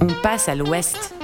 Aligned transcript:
On 0.00 0.06
passe 0.22 0.48
à 0.48 0.54
l'ouest. 0.54 1.14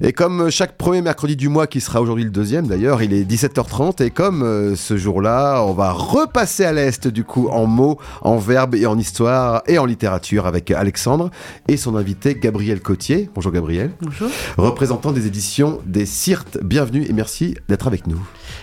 Et 0.00 0.12
comme 0.12 0.50
chaque 0.50 0.76
premier 0.76 1.02
mercredi 1.02 1.36
du 1.36 1.48
mois, 1.48 1.66
qui 1.66 1.80
sera 1.80 2.00
aujourd'hui 2.00 2.24
le 2.24 2.30
deuxième 2.30 2.66
d'ailleurs, 2.66 3.02
il 3.02 3.12
est 3.12 3.24
17h30. 3.24 4.02
Et 4.02 4.10
comme 4.10 4.42
euh, 4.42 4.76
ce 4.76 4.96
jour-là, 4.96 5.62
on 5.64 5.72
va 5.72 5.92
repasser 5.92 6.64
à 6.64 6.72
l'Est 6.72 7.08
du 7.08 7.24
coup 7.24 7.48
en 7.48 7.66
mots, 7.66 7.98
en 8.22 8.38
verbes 8.38 8.74
et 8.74 8.86
en 8.86 8.98
histoire 8.98 9.62
et 9.66 9.78
en 9.78 9.84
littérature 9.84 10.46
avec 10.46 10.70
Alexandre 10.70 11.30
et 11.66 11.76
son 11.76 11.96
invité 11.96 12.34
Gabriel 12.34 12.80
Cotier. 12.80 13.28
Bonjour 13.34 13.52
Gabriel. 13.52 13.90
Bonjour. 14.00 14.30
Représentant 14.56 15.12
des 15.12 15.26
éditions 15.26 15.80
des 15.84 16.06
Cirtes. 16.06 16.58
Bienvenue 16.62 17.04
et 17.08 17.12
merci 17.12 17.56
d'être 17.68 17.86
avec 17.86 18.06
nous. 18.06 18.20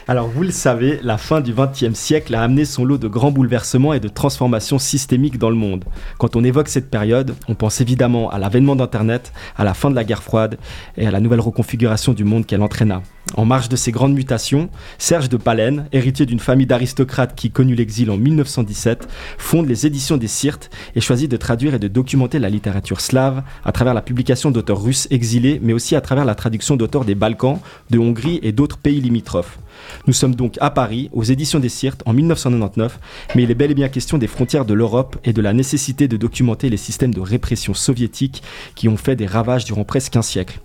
Alors 0.07 0.27
vous 0.27 0.43
le 0.43 0.51
savez, 0.51 0.99
la 1.01 1.17
fin 1.17 1.41
du 1.41 1.51
XXe 1.51 1.97
siècle 1.97 2.35
a 2.35 2.43
amené 2.43 2.65
son 2.65 2.85
lot 2.85 2.99
de 2.99 3.07
grands 3.07 3.31
bouleversements 3.31 3.91
et 3.91 3.99
de 3.99 4.07
transformations 4.07 4.77
systémiques 4.77 5.39
dans 5.39 5.49
le 5.49 5.55
monde. 5.55 5.83
Quand 6.19 6.35
on 6.35 6.43
évoque 6.43 6.67
cette 6.67 6.91
période, 6.91 7.33
on 7.47 7.55
pense 7.55 7.81
évidemment 7.81 8.29
à 8.29 8.37
l'avènement 8.37 8.75
d'Internet, 8.75 9.33
à 9.57 9.63
la 9.63 9.73
fin 9.73 9.89
de 9.89 9.95
la 9.95 10.03
guerre 10.03 10.21
froide 10.21 10.59
et 10.95 11.07
à 11.07 11.11
la 11.11 11.19
nouvelle 11.19 11.39
reconfiguration 11.39 12.13
du 12.13 12.23
monde 12.23 12.45
qu'elle 12.45 12.61
entraîna. 12.61 13.01
En 13.33 13.45
marge 13.45 13.67
de 13.67 13.75
ces 13.75 13.91
grandes 13.91 14.13
mutations, 14.13 14.69
Serge 14.99 15.27
de 15.27 15.37
Palen, 15.37 15.87
héritier 15.91 16.27
d'une 16.27 16.39
famille 16.39 16.67
d'aristocrates 16.67 17.33
qui 17.33 17.49
connut 17.49 17.73
l'exil 17.73 18.11
en 18.11 18.17
1917, 18.17 19.07
fonde 19.39 19.67
les 19.67 19.87
éditions 19.87 20.17
des 20.17 20.27
Cirtes 20.27 20.69
et 20.95 21.01
choisit 21.01 21.31
de 21.31 21.35
traduire 21.35 21.73
et 21.73 21.79
de 21.79 21.87
documenter 21.87 22.37
la 22.37 22.49
littérature 22.49 23.01
slave 23.01 23.41
à 23.63 23.71
travers 23.71 23.95
la 23.95 24.03
publication 24.03 24.51
d'auteurs 24.51 24.83
russes 24.83 25.07
exilés, 25.09 25.59
mais 25.63 25.73
aussi 25.73 25.95
à 25.95 26.01
travers 26.01 26.25
la 26.25 26.35
traduction 26.35 26.75
d'auteurs 26.75 27.05
des 27.05 27.15
Balkans, 27.15 27.59
de 27.89 27.97
Hongrie 27.97 28.39
et 28.43 28.51
d'autres 28.51 28.77
pays 28.77 29.01
limitrophes. 29.01 29.57
Nous 30.07 30.13
sommes 30.13 30.35
donc 30.35 30.57
à 30.61 30.69
Paris, 30.69 31.09
aux 31.13 31.23
éditions 31.23 31.59
des 31.59 31.69
Cirtes, 31.69 32.03
en 32.05 32.13
1999, 32.13 32.99
mais 33.35 33.43
il 33.43 33.51
est 33.51 33.55
bel 33.55 33.71
et 33.71 33.75
bien 33.75 33.89
question 33.89 34.17
des 34.17 34.27
frontières 34.27 34.65
de 34.65 34.73
l'Europe 34.73 35.17
et 35.23 35.33
de 35.33 35.41
la 35.41 35.53
nécessité 35.53 36.07
de 36.07 36.17
documenter 36.17 36.69
les 36.69 36.77
systèmes 36.77 37.13
de 37.13 37.21
répression 37.21 37.73
soviétiques 37.73 38.43
qui 38.75 38.87
ont 38.87 38.97
fait 38.97 39.15
des 39.15 39.25
ravages 39.25 39.65
durant 39.65 39.83
presque 39.83 40.15
un 40.15 40.21
siècle. 40.21 40.59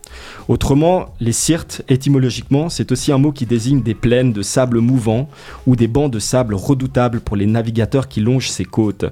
Autrement, 0.48 1.14
les 1.20 1.32
Cirtes, 1.32 1.82
étymologiquement, 1.88 2.68
c'est 2.68 2.92
aussi 2.92 3.12
un 3.12 3.18
mot 3.18 3.32
qui 3.32 3.46
désigne 3.46 3.82
des 3.82 3.94
plaines 3.94 4.32
de 4.32 4.42
sable 4.42 4.80
mouvant 4.80 5.28
ou 5.66 5.76
des 5.76 5.86
bancs 5.86 6.10
de 6.10 6.18
sable 6.18 6.54
redoutables 6.54 7.20
pour 7.20 7.36
les 7.36 7.46
navigateurs 7.46 8.08
qui 8.08 8.20
longent 8.20 8.50
ces 8.50 8.64
côtes. 8.64 9.04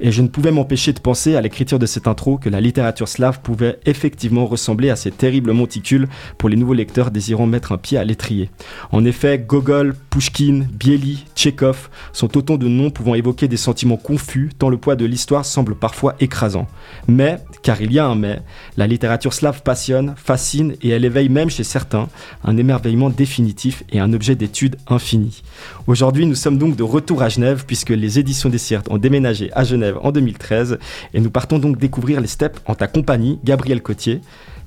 Et 0.00 0.10
je 0.10 0.22
ne 0.22 0.28
pouvais 0.28 0.50
m'empêcher 0.50 0.92
de 0.92 1.00
penser 1.00 1.36
à 1.36 1.40
l'écriture 1.40 1.78
de 1.78 1.86
cette 1.86 2.08
intro 2.08 2.36
que 2.36 2.48
la 2.48 2.60
littérature 2.60 3.08
slave 3.08 3.40
pouvait 3.42 3.78
effectivement 3.86 4.46
ressembler 4.46 4.90
à 4.90 4.96
ces 4.96 5.10
terribles 5.10 5.52
monticules 5.52 6.08
pour 6.38 6.48
les 6.48 6.56
nouveaux 6.56 6.74
lecteurs 6.74 7.10
désirant 7.10 7.46
mettre 7.46 7.72
un 7.72 7.78
pied 7.78 7.98
à 7.98 8.04
l'étrier. 8.04 8.50
En 8.90 9.04
effet, 9.04 9.38
Gogol, 9.38 9.94
Pushkin, 10.12 10.66
Bieli, 10.70 11.24
Tchekhov 11.34 11.88
sont 12.12 12.36
autant 12.36 12.58
de 12.58 12.68
noms 12.68 12.90
pouvant 12.90 13.14
évoquer 13.14 13.48
des 13.48 13.56
sentiments 13.56 13.96
confus 13.96 14.50
tant 14.58 14.68
le 14.68 14.76
poids 14.76 14.94
de 14.94 15.06
l'histoire 15.06 15.46
semble 15.46 15.74
parfois 15.74 16.16
écrasant. 16.20 16.68
Mais, 17.08 17.38
car 17.62 17.80
il 17.80 17.94
y 17.94 17.98
a 17.98 18.04
un 18.04 18.14
mais, 18.14 18.42
la 18.76 18.86
littérature 18.86 19.32
slave 19.32 19.62
passionne, 19.62 20.12
fascine 20.22 20.74
et 20.82 20.90
elle 20.90 21.06
éveille 21.06 21.30
même 21.30 21.48
chez 21.48 21.64
certains 21.64 22.10
un 22.44 22.58
émerveillement 22.58 23.08
définitif 23.08 23.84
et 23.90 24.00
un 24.00 24.12
objet 24.12 24.36
d'étude 24.36 24.76
infini. 24.86 25.42
Aujourd'hui, 25.86 26.26
nous 26.26 26.34
sommes 26.34 26.58
donc 26.58 26.76
de 26.76 26.82
retour 26.82 27.22
à 27.22 27.30
Genève 27.30 27.64
puisque 27.66 27.88
les 27.88 28.18
éditions 28.18 28.50
des 28.50 28.58
Cirtes 28.58 28.90
ont 28.90 28.98
déménagé 28.98 29.50
à 29.54 29.64
Genève 29.64 29.96
en 30.02 30.12
2013 30.12 30.78
et 31.14 31.20
nous 31.20 31.30
partons 31.30 31.58
donc 31.58 31.78
découvrir 31.78 32.20
les 32.20 32.26
steppes 32.26 32.60
en 32.66 32.74
ta 32.74 32.86
compagnie, 32.86 33.38
Gabriel 33.44 33.80
Cotier. 33.80 34.20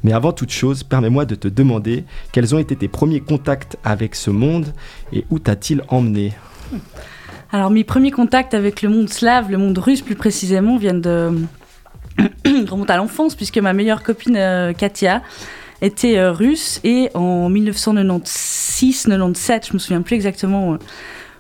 Mais 0.06 0.14
avant 0.14 0.31
toute 0.34 0.52
chose, 0.52 0.84
permets-moi 0.84 1.25
de 1.25 1.34
te 1.34 1.48
demander 1.48 2.03
quels 2.31 2.53
ont 2.53 2.59
été 2.59 2.75
tes 2.75 2.88
premiers 2.88 3.22
contacts 3.22 3.80
avec 3.84 4.14
ce 4.14 4.30
monde 4.30 4.67
et 5.12 5.25
où 5.31 5.39
t'a-t-il 5.39 5.81
emmené 5.88 6.34
Alors 7.52 7.72
mes 7.72 7.84
premiers 7.84 8.12
contacts 8.12 8.53
avec 8.53 8.84
le 8.84 8.89
monde 8.89 9.09
slave, 9.09 9.50
le 9.50 9.58
monde 9.58 9.75
russe 9.80 10.03
plus 10.03 10.14
précisément, 10.14 10.78
viennent 10.78 11.02
de 11.02 11.31
remontent 12.45 12.94
à 12.94 12.97
l'enfance 12.97 13.34
puisque 13.34 13.58
ma 13.58 13.73
meilleure 13.73 14.03
copine 14.03 14.38
euh, 14.38 14.73
Katia 14.73 15.23
était 15.81 16.19
euh, 16.19 16.31
russe. 16.31 16.81
Et 16.84 17.09
en 17.16 17.50
1996-97, 17.50 19.69
je 19.69 19.73
me 19.73 19.80
souviens 19.80 20.03
plus 20.03 20.13
exactement, 20.13 20.74
euh, 20.74 20.78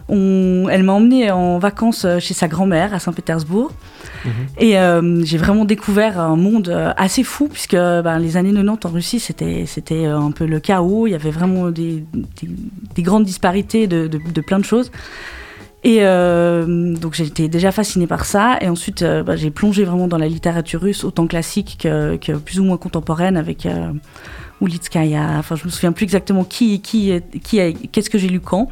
on- 0.09 0.67
elle 0.69 0.83
m'a 0.83 0.93
emmenée 0.93 1.31
en 1.31 1.57
vacances 1.59 2.05
euh, 2.05 2.19
chez 2.19 2.33
sa 2.33 2.47
grand-mère 2.47 2.93
à 2.93 2.99
Saint-Pétersbourg. 2.99 3.71
Et 4.57 4.79
euh, 4.79 5.23
j'ai 5.23 5.37
vraiment 5.37 5.65
découvert 5.65 6.19
un 6.19 6.35
monde 6.35 6.69
euh, 6.69 6.91
assez 6.97 7.23
fou, 7.23 7.47
puisque 7.47 7.75
ben, 7.75 8.17
les 8.17 8.37
années 8.37 8.51
90 8.53 8.85
en 8.85 8.89
Russie, 8.89 9.19
c'était, 9.19 9.65
c'était 9.67 10.05
un 10.05 10.31
peu 10.31 10.45
le 10.45 10.59
chaos. 10.59 11.05
Il 11.05 11.11
y 11.11 11.15
avait 11.15 11.29
vraiment 11.31 11.69
des, 11.69 12.03
des- 12.13 12.49
des 12.95 13.01
grandes 13.03 13.23
disparités 13.25 13.85
de, 13.87 14.07
de- 14.07 14.19
de 14.33 14.41
plein 14.41 14.57
de 14.59 14.65
choses. 14.65 14.91
Et 15.83 15.97
euh, 16.01 16.95
donc 16.95 17.13
j'étais 17.13 17.47
déjà 17.47 17.71
fascinée 17.71 18.07
par 18.07 18.25
ça. 18.25 18.57
Et 18.61 18.67
ensuite, 18.69 19.03
euh, 19.03 19.21
bah, 19.21 19.35
j'ai 19.35 19.51
plongé 19.51 19.83
vraiment 19.83 20.07
dans 20.07 20.17
la 20.17 20.27
littérature 20.27 20.81
russe, 20.81 21.03
autant 21.03 21.27
classique 21.27 21.77
que, 21.83 22.15
que 22.15 22.31
plus 22.31 22.59
ou 22.59 22.63
moins 22.63 22.77
contemporaine, 22.77 23.37
avec 23.37 23.67
euh, 24.61 24.65
Ulitskaya. 24.65 25.35
Enfin, 25.37 25.55
je 25.55 25.65
me 25.65 25.69
souviens 25.69 25.91
plus 25.91 26.03
exactement 26.03 26.43
qui, 26.43 26.81
qui, 26.81 27.11
qui, 27.43 27.59
qu'est-ce 27.91 28.09
que 28.09 28.17
j'ai 28.17 28.29
lu 28.29 28.39
quand. 28.39 28.69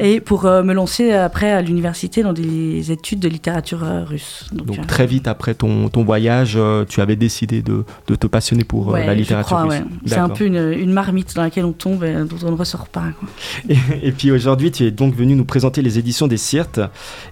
Et 0.00 0.20
pour 0.20 0.44
euh, 0.46 0.62
me 0.62 0.72
lancer 0.72 1.12
après 1.12 1.50
à 1.50 1.62
l'université 1.62 2.22
dans 2.22 2.32
des 2.32 2.92
études 2.92 3.20
de 3.20 3.28
littérature 3.28 3.84
euh, 3.84 4.04
russe. 4.04 4.46
Donc, 4.52 4.66
Donc 4.66 4.78
euh, 4.78 4.82
très 4.84 5.06
vite 5.06 5.28
après 5.28 5.54
ton, 5.54 5.88
ton 5.88 6.04
voyage, 6.04 6.58
tu 6.88 7.00
avais 7.00 7.16
décidé 7.16 7.62
de, 7.62 7.84
de 8.06 8.14
te 8.14 8.26
passionner 8.26 8.64
pour 8.64 8.88
ouais, 8.88 9.06
la 9.06 9.14
littérature 9.14 9.56
crois, 9.56 9.62
russe. 9.62 9.80
ouais. 9.80 9.84
C'est 10.06 10.16
un 10.16 10.28
peu 10.28 10.44
une, 10.44 10.72
une 10.72 10.92
marmite 10.92 11.34
dans 11.34 11.42
laquelle 11.42 11.64
on 11.64 11.72
tombe 11.72 12.04
et 12.04 12.14
dont 12.14 12.46
on 12.46 12.50
ne 12.50 12.56
ressort 12.56 12.88
pas. 12.88 13.08
quoi. 13.18 13.28
Et, 13.68 14.08
et 14.08 14.12
puis 14.12 14.30
aujourd'hui, 14.30 14.70
tu 14.70 14.84
es 14.84 14.90
donc 14.90 15.14
venu 15.14 15.34
nous 15.34 15.44
présenter 15.44 15.82
les 15.82 15.98
éditions 15.98 16.26
des 16.26 16.36
Cirtes. 16.36 16.80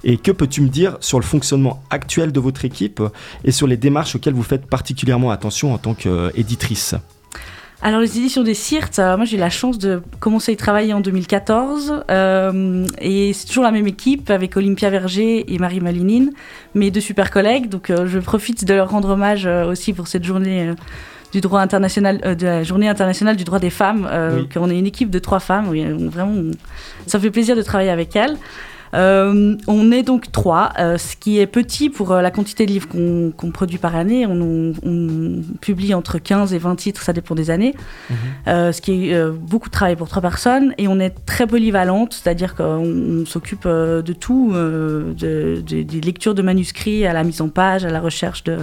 Et 0.04 0.16
que 0.16 0.32
peux-tu 0.32 0.60
me 0.62 0.68
dire 0.68 0.96
sur 1.00 1.18
le 1.18 1.24
fonctionnement 1.24 1.82
actuel 1.90 2.32
de 2.32 2.40
votre 2.40 2.64
équipe 2.64 3.02
et 3.44 3.52
sur 3.52 3.66
les 3.66 3.76
démarches 3.76 4.16
auxquelles 4.16 4.34
vous 4.34 4.42
faites 4.42 4.66
particulièrement 4.66 5.30
attention 5.30 5.72
en 5.74 5.78
tant 5.78 5.94
qu'éditrice? 5.94 6.94
Alors, 7.84 8.00
les 8.00 8.16
éditions 8.16 8.44
des 8.44 8.54
Cirtes, 8.54 9.00
euh, 9.00 9.16
moi 9.16 9.26
j'ai 9.26 9.36
eu 9.36 9.40
la 9.40 9.50
chance 9.50 9.76
de 9.76 10.02
commencer 10.20 10.52
à 10.52 10.54
y 10.54 10.56
travailler 10.56 10.92
en 10.94 11.00
2014. 11.00 12.04
euh, 12.10 12.86
et 13.00 13.32
c'est 13.32 13.46
toujours 13.48 13.64
la 13.64 13.72
même 13.72 13.88
équipe 13.88 14.30
avec 14.30 14.56
Olympia 14.56 14.88
Verger 14.88 15.52
et 15.52 15.58
Marie 15.58 15.80
Malinine, 15.80 16.30
mes 16.76 16.92
deux 16.92 17.00
super 17.00 17.32
collègues. 17.32 17.68
Donc, 17.68 17.90
euh, 17.90 18.06
je 18.06 18.20
profite 18.20 18.64
de 18.64 18.72
leur 18.74 18.88
rendre 18.90 19.08
hommage 19.10 19.46
euh, 19.46 19.64
aussi 19.66 19.92
pour 19.92 20.06
cette 20.06 20.24
journée. 20.24 20.68
euh, 20.68 20.74
du 21.32 21.40
droit 21.40 21.62
international, 21.62 22.20
euh, 22.26 22.34
de 22.34 22.44
la 22.44 22.62
journée 22.62 22.90
internationale 22.90 23.36
du 23.36 23.44
droit 23.44 23.58
des 23.58 23.70
femmes, 23.70 24.06
euh, 24.12 24.40
Oui. 24.42 24.48
qu'on 24.52 24.68
est 24.68 24.78
une 24.78 24.84
équipe 24.84 25.08
de 25.08 25.18
trois 25.18 25.40
femmes, 25.40 25.66
oui, 25.70 25.82
on- 25.82 26.10
vraiment, 26.10 26.30
on- 26.36 26.50
ça 27.06 27.18
fait 27.18 27.30
plaisir 27.30 27.56
de 27.56 27.62
travailler 27.62 27.88
avec 27.88 28.14
elles. 28.14 28.36
Euh, 28.94 29.56
on 29.68 29.90
est 29.90 30.02
donc 30.02 30.30
trois, 30.32 30.72
euh, 30.78 30.98
ce 30.98 31.16
qui 31.16 31.38
est 31.38 31.46
petit 31.46 31.88
pour 31.88 32.12
euh, 32.12 32.20
la 32.20 32.30
quantité 32.30 32.66
de 32.66 32.72
livres 32.72 32.88
qu'on 32.88 33.50
produit 33.50 33.78
par 33.78 33.96
année. 33.96 34.26
On, 34.26 34.40
on- 34.40 34.72
on 34.84 35.42
publie 35.60 35.94
entre 35.94 36.18
15 36.18 36.52
et 36.52 36.58
20 36.58 36.76
titres, 36.76 37.02
ça 37.02 37.12
dépend 37.12 37.34
des 37.34 37.50
années. 37.50 37.74
Euh, 38.48 38.72
ce 38.72 38.80
qui 38.82 39.10
est 39.10 39.30
beaucoup 39.30 39.68
de 39.68 39.72
travail 39.72 39.96
pour 39.96 40.08
trois 40.08 40.22
personnes. 40.22 40.74
Et 40.78 40.88
on 40.88 41.00
est 41.00 41.14
très 41.26 41.46
polyvalente, 41.46 42.12
c'est-à-dire 42.12 42.54
qu'on 42.54 43.22
on 43.22 43.26
s'occupe 43.26 43.66
de 43.66 44.12
tout, 44.12 44.52
de- 44.52 45.62
de- 45.66 45.82
des 45.82 46.00
lectures 46.00 46.34
de 46.34 46.42
manuscrits 46.42 47.06
à 47.06 47.12
la 47.12 47.24
mise 47.24 47.40
en 47.40 47.48
page, 47.48 47.84
à 47.84 47.90
la 47.90 48.00
recherche 48.00 48.44
de 48.44 48.56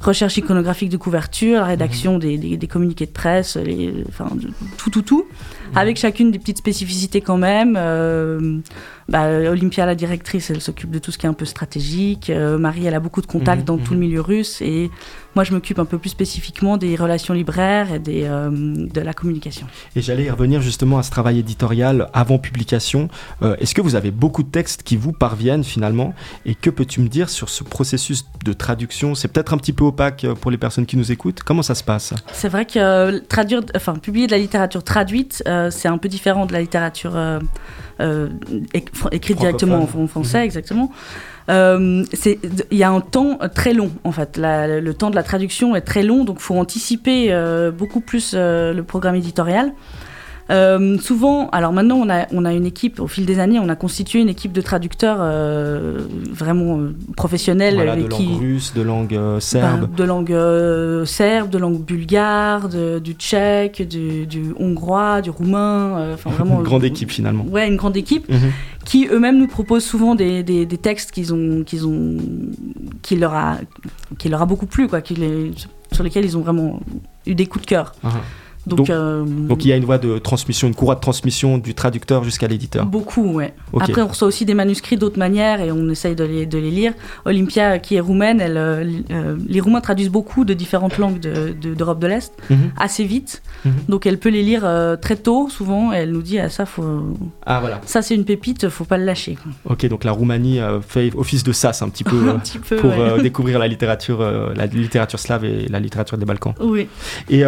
recherche 0.00 0.36
iconographique 0.36 0.88
de 0.90 0.96
couverture, 0.96 1.60
la 1.60 1.64
rédaction 1.66 2.18
des, 2.18 2.38
des- 2.38 2.56
des 2.56 2.66
communiqués 2.66 3.06
de 3.06 3.10
presse, 3.12 3.56
les, 3.56 3.92
enfin, 4.08 4.28
de- 4.34 4.50
tout, 4.76 4.90
tout, 4.90 5.02
tout, 5.02 5.26
avec 5.74 5.96
chacune 5.98 6.30
des 6.30 6.38
petites 6.38 6.58
spécificités 6.58 7.20
quand 7.20 7.38
même. 7.38 7.76
Euh, 7.78 8.58
bah, 9.08 9.28
Olympia, 9.50 9.86
la 9.86 9.94
directrice, 9.94 10.50
elle 10.50 10.60
s'occupe 10.60 10.90
de 10.90 10.98
tout 10.98 11.10
ce 11.12 11.18
qui 11.18 11.26
est 11.26 11.28
un 11.28 11.32
peu 11.34 11.44
stratégique. 11.44 12.30
Euh, 12.30 12.58
Marie, 12.58 12.86
elle 12.86 12.94
a 12.94 13.00
beaucoup 13.00 13.20
de 13.22 13.26
contacts 13.26 13.60
Mhm, 13.60 13.64
dans 13.66 13.78
tout 13.78 13.94
le 13.94 14.00
milieu 14.00 14.20
russe. 14.20 14.60
Et 14.62 14.90
moi, 15.36 15.44
je 15.44 15.52
m'occupe 15.52 15.78
un 15.78 15.84
peu 15.84 15.98
plus 15.98 16.08
spécifiquement 16.08 16.78
des 16.78 16.96
relations 16.96 17.34
libraires 17.34 17.92
et 17.92 17.98
des, 17.98 18.24
euh, 18.24 18.48
de 18.50 19.00
la 19.02 19.12
communication. 19.12 19.66
Et 19.94 20.00
j'allais 20.00 20.24
y 20.24 20.30
revenir 20.30 20.62
justement 20.62 20.96
à 20.96 21.02
ce 21.02 21.10
travail 21.10 21.38
éditorial 21.38 22.08
avant 22.14 22.38
publication. 22.38 23.10
Euh, 23.42 23.54
Est-ce 23.60 23.74
que 23.74 23.82
vous 23.82 23.96
avez 23.96 24.10
beaucoup 24.10 24.42
de 24.42 24.48
textes 24.48 24.82
qui 24.82 24.96
vous 24.96 25.12
parviennent 25.12 25.62
finalement? 25.62 26.14
Et 26.46 26.54
que 26.54 26.70
peux-tu 26.70 27.02
me 27.02 27.08
dire 27.08 27.28
sur 27.28 27.50
ce 27.50 27.64
processus 27.64 28.24
de 28.46 28.54
traduction? 28.54 29.14
C'est 29.14 29.28
peut-être 29.28 29.52
un 29.52 29.58
petit 29.58 29.74
peu 29.74 29.84
opaque 29.84 30.24
euh, 30.24 30.34
pour 30.34 30.50
les 30.50 30.56
personnes 30.56 30.86
qui 30.86 30.96
nous 30.96 31.12
écoutent. 31.12 31.42
Comment 31.42 31.62
ça 31.62 31.74
se 31.74 31.84
passe? 31.84 32.14
C'est 32.32 32.48
vrai 32.48 32.64
que 32.64 33.18
traduire, 33.18 33.60
enfin, 33.74 33.96
publier 33.96 34.26
de 34.26 34.32
la 34.32 34.38
littérature 34.38 34.82
traduite, 34.82 35.42
euh, 35.46 35.70
c'est 35.70 35.88
un 35.88 35.98
peu 35.98 36.08
différent 36.08 36.46
de 36.46 36.54
la 36.54 36.62
littérature 36.62 37.14
écrite 39.12 39.38
directement 39.38 39.86
en, 39.94 40.02
en 40.02 40.06
français, 40.06 40.42
exactement. 40.46 40.90
Euh, 41.48 42.04
Il 42.70 42.78
y 42.78 42.82
a 42.82 42.90
un 42.90 43.00
temps 43.00 43.38
très 43.54 43.72
long, 43.72 43.90
en 44.04 44.12
fait. 44.12 44.38
Le 44.38 44.92
temps 44.92 45.10
de 45.10 45.14
la 45.14 45.22
traduction 45.22 45.76
est 45.76 45.82
très 45.82 46.02
long, 46.02 46.24
donc 46.24 46.40
faut 46.40 46.56
anticiper 46.56 47.28
euh, 47.30 47.70
beaucoup 47.70 48.00
plus 48.00 48.34
euh, 48.34 48.72
le 48.72 48.82
programme 48.82 49.14
éditorial. 49.14 49.72
Euh, 50.48 50.96
souvent, 50.98 51.48
alors 51.50 51.72
maintenant, 51.72 51.96
on 51.96 52.08
a, 52.08 52.26
on 52.32 52.44
a 52.44 52.52
une 52.52 52.66
équipe, 52.66 53.00
au 53.00 53.08
fil 53.08 53.26
des 53.26 53.38
années, 53.40 53.58
on 53.58 53.68
a 53.68 53.74
constitué 53.76 54.20
une 54.20 54.28
équipe 54.28 54.52
de 54.52 54.60
traducteurs 54.60 55.18
euh, 55.20 56.00
vraiment 56.30 56.78
euh, 56.78 56.94
professionnels. 57.16 57.74
Voilà, 57.74 57.96
de 57.96 58.06
qui, 58.06 58.26
langue 58.26 58.38
russe, 58.40 58.72
de 58.74 58.82
langue 58.82 59.14
euh, 59.14 59.40
serbe. 59.40 59.80
ben, 59.88 59.96
de 59.96 60.04
langue 60.04 61.04
serbe, 61.06 61.50
de 61.50 61.58
langue 61.58 61.80
bulgare, 61.84 62.68
de- 62.68 62.98
du 63.00 63.14
tchèque, 63.14 63.82
du, 63.88 64.26
du 64.26 64.54
hongrois, 64.58 65.20
du 65.20 65.30
roumain. 65.30 66.12
Enfin, 66.14 66.30
vraiment. 66.30 66.58
Une 66.58 66.64
grande 66.64 66.84
équipe 66.84 67.10
finalement. 67.10 67.44
Ouais, 67.44 67.66
une 67.66 67.76
grande 67.76 67.96
équipe 67.96 68.28
Mhm. 68.28 68.50
qui 68.84 69.08
eux-mêmes 69.10 69.38
nous 69.38 69.48
proposent 69.48 69.84
souvent 69.84 70.14
des, 70.14 70.42
des, 70.42 70.64
des 70.66 70.78
textes 70.78 71.10
qu'ils 71.10 71.34
ont, 71.34 71.64
qu'ils 71.64 71.86
ont, 71.86 72.16
qui 73.02 73.16
leur 73.16 73.34
a, 73.34 73.56
qui 74.18 74.28
leur 74.28 74.42
a 74.42 74.46
beaucoup 74.46 74.66
plu, 74.66 74.86
quoi. 74.88 75.00
Qui 75.00 75.14
les, 75.14 75.50
sur 75.92 76.04
lesquels 76.04 76.24
ils 76.24 76.36
ont 76.36 76.40
vraiment 76.42 76.80
eu 77.26 77.34
des 77.34 77.46
coups 77.46 77.64
de 77.64 77.68
cœur. 77.68 77.92
Ah. 78.04 78.10
Donc, 78.66 78.78
Donc- 78.78 78.90
euh, 78.90 79.24
Donc 79.24 79.64
il 79.64 79.68
y 79.68 79.72
a 79.72 79.76
une 79.76 79.84
voie 79.84 79.98
de 79.98 80.18
transmission, 80.18 80.66
une 80.66 80.74
courroie 80.74 80.96
de 80.96 81.00
transmission 81.00 81.56
du 81.58 81.74
traducteur 81.74 82.24
jusqu'à 82.24 82.48
l'éditeur. 82.48 82.84
Beaucoup, 82.86 83.34
ouais. 83.34 83.54
Après, 83.80 84.02
on 84.02 84.08
reçoit 84.08 84.26
aussi 84.28 84.44
des 84.44 84.54
manuscrits 84.54 84.96
d'autres 84.96 85.18
manières 85.18 85.60
et 85.60 85.70
on 85.70 85.88
essaye 85.88 86.14
de 86.16 86.24
les, 86.24 86.46
de 86.46 86.58
les 86.58 86.70
lire. 86.70 86.92
Olympia, 87.24 87.78
qui 87.78 87.94
est 87.94 88.00
roumaine, 88.00 88.40
elle, 88.40 88.56
euh, 88.56 88.84
euh, 89.10 89.36
les 89.48 89.60
Roumains 89.60 89.80
traduisent 89.80 90.10
beaucoup 90.10 90.44
de 90.44 90.52
différentes 90.54 90.98
langues 90.98 91.20
de- 91.20 91.54
de- 91.60 91.74
d'Europe 91.74 91.98
de, 92.00 92.06
l'Est 92.08 92.32
Mhm. 92.50 92.70
assez 92.76 93.04
vite. 93.04 93.42
Mhm. 93.64 93.72
Donc, 93.88 94.06
elle 94.06 94.18
peut 94.18 94.28
les 94.30 94.42
lire 94.42 94.62
euh, 94.64 94.96
très 94.96 95.16
tôt, 95.16 95.48
souvent, 95.48 95.92
et 95.92 95.96
elle 95.98 96.10
nous 96.12 96.22
dit 96.22 96.38
ah, 96.38 96.48
ça, 96.48 96.66
faut... 96.66 97.16
Ah 97.44 97.60
voilà. 97.60 97.80
ça 97.86 98.02
c'est 98.02 98.14
une 98.14 98.24
pépite, 98.24 98.68
faut 98.68 98.84
pas 98.84 98.98
le 98.98 99.04
lâcher. 99.04 99.36
quoi. 99.40 99.52
Ok, 99.74 99.86
donc 99.86 100.04
la 100.04 100.12
Roumanie 100.12 100.58
fait 100.86 101.10
office 101.16 101.42
de 101.44 101.52
sas 101.52 101.82
un 101.82 101.88
petit 101.88 102.04
peu 102.04 102.16
Un 102.30 102.38
petit 102.38 102.58
peu. 102.58 102.76
pour 102.76 102.90
ouais. 102.90 103.22
découvrir 103.22 103.58
la 103.58 103.68
littérature, 103.68 104.20
la 104.54 104.66
littérature 104.66 105.18
slave 105.18 105.44
et 105.44 105.66
la 105.68 105.78
littérature 105.80 106.18
des 106.18 106.24
Balkans. 106.26 106.54
Oui. 106.60 106.88
Et, 107.30 107.42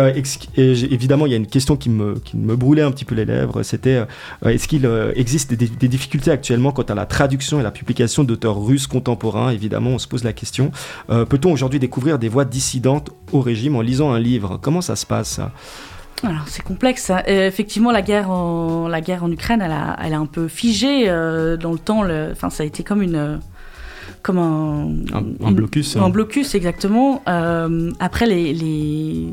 j'ai- 0.57 0.93
évidemment, 1.09 1.25
il 1.25 1.31
y 1.31 1.35
a 1.35 1.39
une 1.39 1.47
question 1.47 1.77
qui 1.77 1.89
me, 1.89 2.19
qui 2.19 2.37
me 2.37 2.55
brûlait 2.55 2.83
un 2.83 2.91
petit 2.91 3.07
peu 3.07 3.15
les 3.15 3.25
lèvres. 3.25 3.63
C'était 3.63 4.05
euh, 4.45 4.51
est-ce 4.51 4.69
qu'il 4.69 4.85
euh, 4.85 5.13
existe 5.17 5.55
des, 5.55 5.89
difficultés 5.89 6.31
actuellement 6.31 6.71
quant 6.71 6.83
à 6.83 6.95
la 6.95 7.07
traduction 7.07 7.59
et 7.61 7.63
la 7.63 7.71
publication 7.71 8.25
d'auteurs 8.25 8.63
russes 8.63 8.87
contemporains? 8.87 9.51
Évidemment, 9.51 9.93
on 9.93 9.99
se 9.99 10.07
pose 10.07 10.23
la 10.23 10.35
question. 10.35 10.71
Euh, 11.09 11.25
Peut-on 11.25 11.51
aujourd'hui 11.51 11.79
découvrir 11.79 12.19
des 12.19 12.29
voix 12.29 12.45
dissidentes 12.45 13.11
au 13.33 13.41
régime 13.41 13.75
en 13.77 13.81
lisant 13.81 14.13
un 14.13 14.19
livre? 14.19 14.59
Comment 14.61 14.83
ça 14.83 14.97
se 14.97 15.07
passe 15.07 15.41
Alors 16.23 16.47
c'est 16.47 16.63
complexe. 16.63 17.09
hein. 17.09 17.23
Effectivement, 17.25 17.91
la 17.91 18.03
guerre 18.03 18.31
en 18.31 18.87
la 18.87 19.01
guerre 19.01 19.25
en 19.25 19.33
Ukraine, 19.33 19.63
elle 19.63 19.73
a, 19.73 19.97
elle 20.05 20.13
a 20.13 20.19
un 20.19 20.27
peu 20.27 20.47
figé 20.47 21.07
dans 21.07 21.73
le 21.73 21.79
temps. 21.79 22.03
Enfin, 22.33 22.51
ça 22.51 22.65
a 22.65 22.67
été 22.67 22.85
comme 22.85 23.01
une 23.01 23.41
comme 24.29 24.39
un 24.39 24.89
Un- 25.19 25.47
un 25.49 25.53
blocus, 25.53 25.97
hein. 25.97 26.03
Un 26.05 26.11
blocus, 26.11 26.55
exactement. 26.55 27.23
Euh, 27.29 27.91
après, 27.99 28.27
les, 28.27 28.53
les 28.53 29.29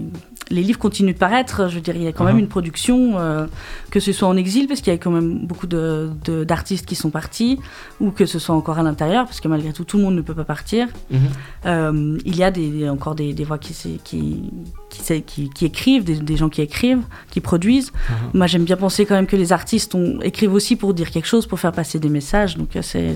les 0.52 0.62
livres 0.62 0.78
continuent 0.78 1.14
de 1.14 1.18
paraître. 1.18 1.68
Je 1.70 1.76
veux 1.76 1.82
dire, 1.82 1.96
il 1.96 2.04
y 2.04 2.08
a 2.08 2.12
quand 2.12 2.24
Ah. 2.24 2.28
même 2.32 2.38
une 2.38 2.48
production, 2.48 3.18
euh, 3.18 3.48
que 3.90 4.00
ce 4.00 4.12
soit 4.14 4.28
en 4.28 4.38
exil, 4.38 4.68
parce 4.68 4.80
qu'il 4.82 4.94
y 4.94 4.96
a 4.96 5.00
quand 5.00 5.10
même 5.20 5.40
beaucoup 5.50 5.66
de 5.66 6.10
de- 6.24 6.44
d'artistes 6.44 6.86
qui 6.86 6.94
sont 6.96 7.10
partis, 7.10 7.58
ou 8.00 8.12
que 8.12 8.26
ce 8.28 8.38
soit 8.38 8.54
encore 8.56 8.78
à 8.78 8.84
l'intérieur, 8.84 9.26
parce 9.26 9.40
que 9.42 9.48
malgré 9.48 9.74
tout, 9.74 9.86
tout 9.86 9.98
le 9.98 10.04
monde 10.04 10.16
ne 10.16 10.22
peut 10.22 10.36
pas 10.36 10.44
partir. 10.56 10.88
Mhm. 11.10 11.20
Euh, 11.66 12.18
il 12.26 12.36
y 12.36 12.44
a 12.44 12.52
des, 12.52 12.88
encore 12.90 13.16
des, 13.16 13.34
des 13.34 13.44
voix 13.44 13.58
qui, 13.58 13.74
qui, 14.04 14.44
qui, 14.92 15.22
qui- 15.24 15.50
qui 15.50 15.66
écrivent, 15.66 16.04
des, 16.04 16.18
des 16.32 16.38
gens 16.38 16.50
qui 16.56 16.62
écrivent, 16.62 17.04
qui 17.32 17.42
produisent. 17.42 17.92
Mhm. 17.92 18.16
Moi, 18.38 18.46
j'aime 18.48 18.66
bien 18.66 18.78
penser 18.78 19.06
quand 19.08 19.16
même 19.16 19.28
que 19.34 19.36
les 19.44 19.52
artistes 19.52 19.96
ont, 19.96 20.20
écrivent 20.22 20.54
aussi 20.54 20.76
pour 20.76 20.94
dire 20.94 21.10
quelque 21.10 21.28
chose, 21.34 21.48
pour 21.48 21.60
faire 21.60 21.72
passer 21.82 21.98
des 21.98 22.10
messages. 22.20 22.56
Donc, 22.56 22.70
c'est- 22.84 23.16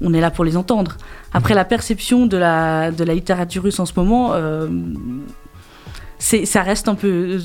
on 0.00 0.12
est 0.14 0.20
là 0.20 0.30
pour 0.30 0.44
les 0.44 0.56
entendre. 0.56 0.96
Après, 1.32 1.54
la 1.54 1.64
perception 1.64 2.26
de 2.26 2.36
la, 2.36 2.90
de 2.90 3.04
la 3.04 3.14
littérature 3.14 3.62
russe 3.62 3.78
en 3.80 3.86
ce 3.86 3.92
moment, 3.96 4.32
euh, 4.34 4.68
ça 6.18 6.62
reste 6.62 6.88
un 6.88 6.94
peu. 6.94 7.38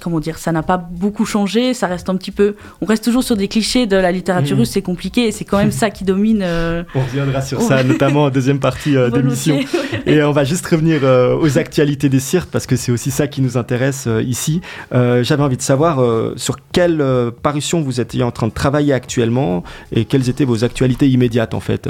comment 0.00 0.20
dire 0.20 0.38
Ça 0.38 0.52
n'a 0.52 0.62
pas 0.62 0.76
beaucoup 0.76 1.24
changé. 1.24 1.74
Ça 1.74 1.86
reste 1.86 2.08
un 2.08 2.16
petit 2.16 2.30
peu. 2.30 2.54
On 2.80 2.86
reste 2.86 3.04
toujours 3.04 3.22
sur 3.24 3.36
des 3.36 3.48
clichés 3.48 3.86
de 3.86 3.96
la 3.96 4.12
littérature 4.12 4.56
Mhm. 4.56 4.60
russe, 4.62 4.70
c'est 4.70 4.82
compliqué. 4.82 5.32
C'est 5.32 5.44
quand 5.44 5.58
même 5.58 5.72
ça 5.72 5.90
qui 5.90 6.04
domine. 6.04 6.40
euh, 6.42 6.82
On 6.94 7.00
reviendra 7.00 7.40
sur 7.42 7.60
ça, 7.60 7.82
notamment 7.84 8.24
en 8.24 8.30
deuxième 8.30 8.58
partie 8.60 8.96
euh, 8.96 9.10
d'émission. 9.10 9.60
Et 10.06 10.22
on 10.22 10.32
va 10.32 10.44
juste 10.44 10.66
revenir 10.66 11.00
euh, 11.02 11.36
aux 11.36 11.58
actualités 11.58 12.08
des 12.08 12.20
cirques 12.20 12.50
parce 12.50 12.66
que 12.66 12.76
c'est 12.76 12.92
aussi 12.92 13.10
ça 13.10 13.26
qui 13.26 13.40
nous 13.42 13.56
intéresse 13.56 14.04
euh, 14.06 14.22
ici. 14.22 14.60
Euh, 14.94 15.22
J'avais 15.22 15.42
envie 15.42 15.56
de 15.56 15.62
savoir 15.62 15.98
sur 16.36 16.56
quelle 16.72 17.02
parution 17.42 17.80
vous 17.82 18.00
étiez 18.00 18.22
en 18.22 18.30
train 18.30 18.48
de 18.48 18.52
travailler 18.52 18.92
actuellement 18.92 19.64
et 19.92 20.04
quelles 20.04 20.28
étaient 20.28 20.44
vos 20.44 20.64
actualités 20.64 21.08
immédiates 21.08 21.54
en 21.54 21.60
fait? 21.60 21.88